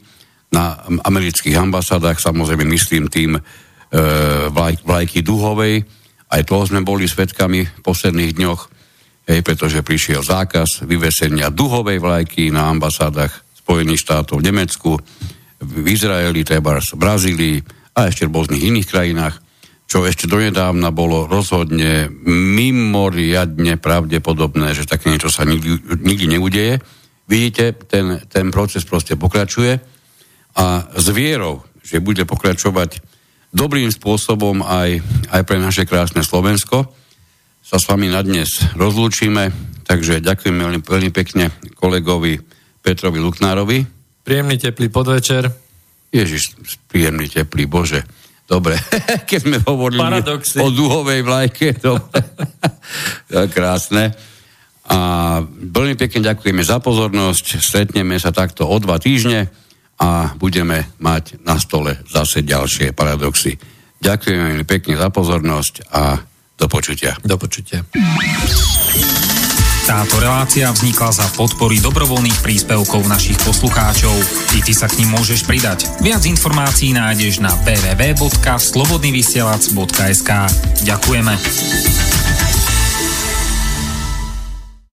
[0.51, 0.75] na
[1.07, 3.39] amerických ambasádach, samozrejme myslím tým
[3.91, 5.83] e, vlaj, vlajky duhovej.
[6.31, 8.61] Aj toho sme boli svetkami v posledných dňoch
[9.27, 14.91] hej, pretože prišiel zákaz vyvesenia duhovej vlajky na ambasádach Spojených štátov v Nemecku,
[15.61, 17.57] v Izraeli, treba v Brazílii
[17.93, 19.35] a ešte v rôznych iných krajinách,
[19.85, 26.79] čo ešte donedávna bolo rozhodne mimoriadne pravdepodobné, že také niečo sa nikdy, nikdy neudeje.
[27.27, 29.77] Vidíte, ten, ten proces proste pokračuje
[30.55, 30.65] a
[30.95, 33.03] s vierou, že bude pokračovať
[33.51, 36.87] dobrým spôsobom aj, aj pre naše krásne Slovensko,
[37.61, 39.53] sa s vami na dnes rozlúčime,
[39.85, 42.39] takže ďakujem veľmi, veľmi pekne kolegovi
[42.81, 43.79] Petrovi Luknárovi.
[44.25, 45.47] Príjemný teplý podvečer.
[46.11, 46.57] Ježiš,
[46.91, 48.03] príjemný teplý, bože.
[48.43, 48.75] Dobre,
[49.29, 50.59] keď sme hovorili Paradoxy.
[50.59, 51.95] o duhovej vlajke, to
[53.55, 54.11] krásne.
[54.91, 54.97] A
[55.47, 57.63] veľmi pekne ďakujeme za pozornosť.
[57.63, 59.47] Stretneme sa takto o dva týždne
[60.01, 63.53] a budeme mať na stole zase ďalšie paradoxy.
[64.01, 66.17] Ďakujem veľmi pekne za pozornosť a
[66.57, 67.13] do počutia.
[67.21, 67.85] Do počutia.
[69.81, 74.13] Táto relácia vznikla za podpory dobrovoľných príspevkov našich poslucháčov.
[74.57, 75.85] I ty sa k ním môžeš pridať.
[76.05, 80.29] Viac informácií nájdeš na www.slobodnyvysielac.sk
[80.85, 81.33] Ďakujeme.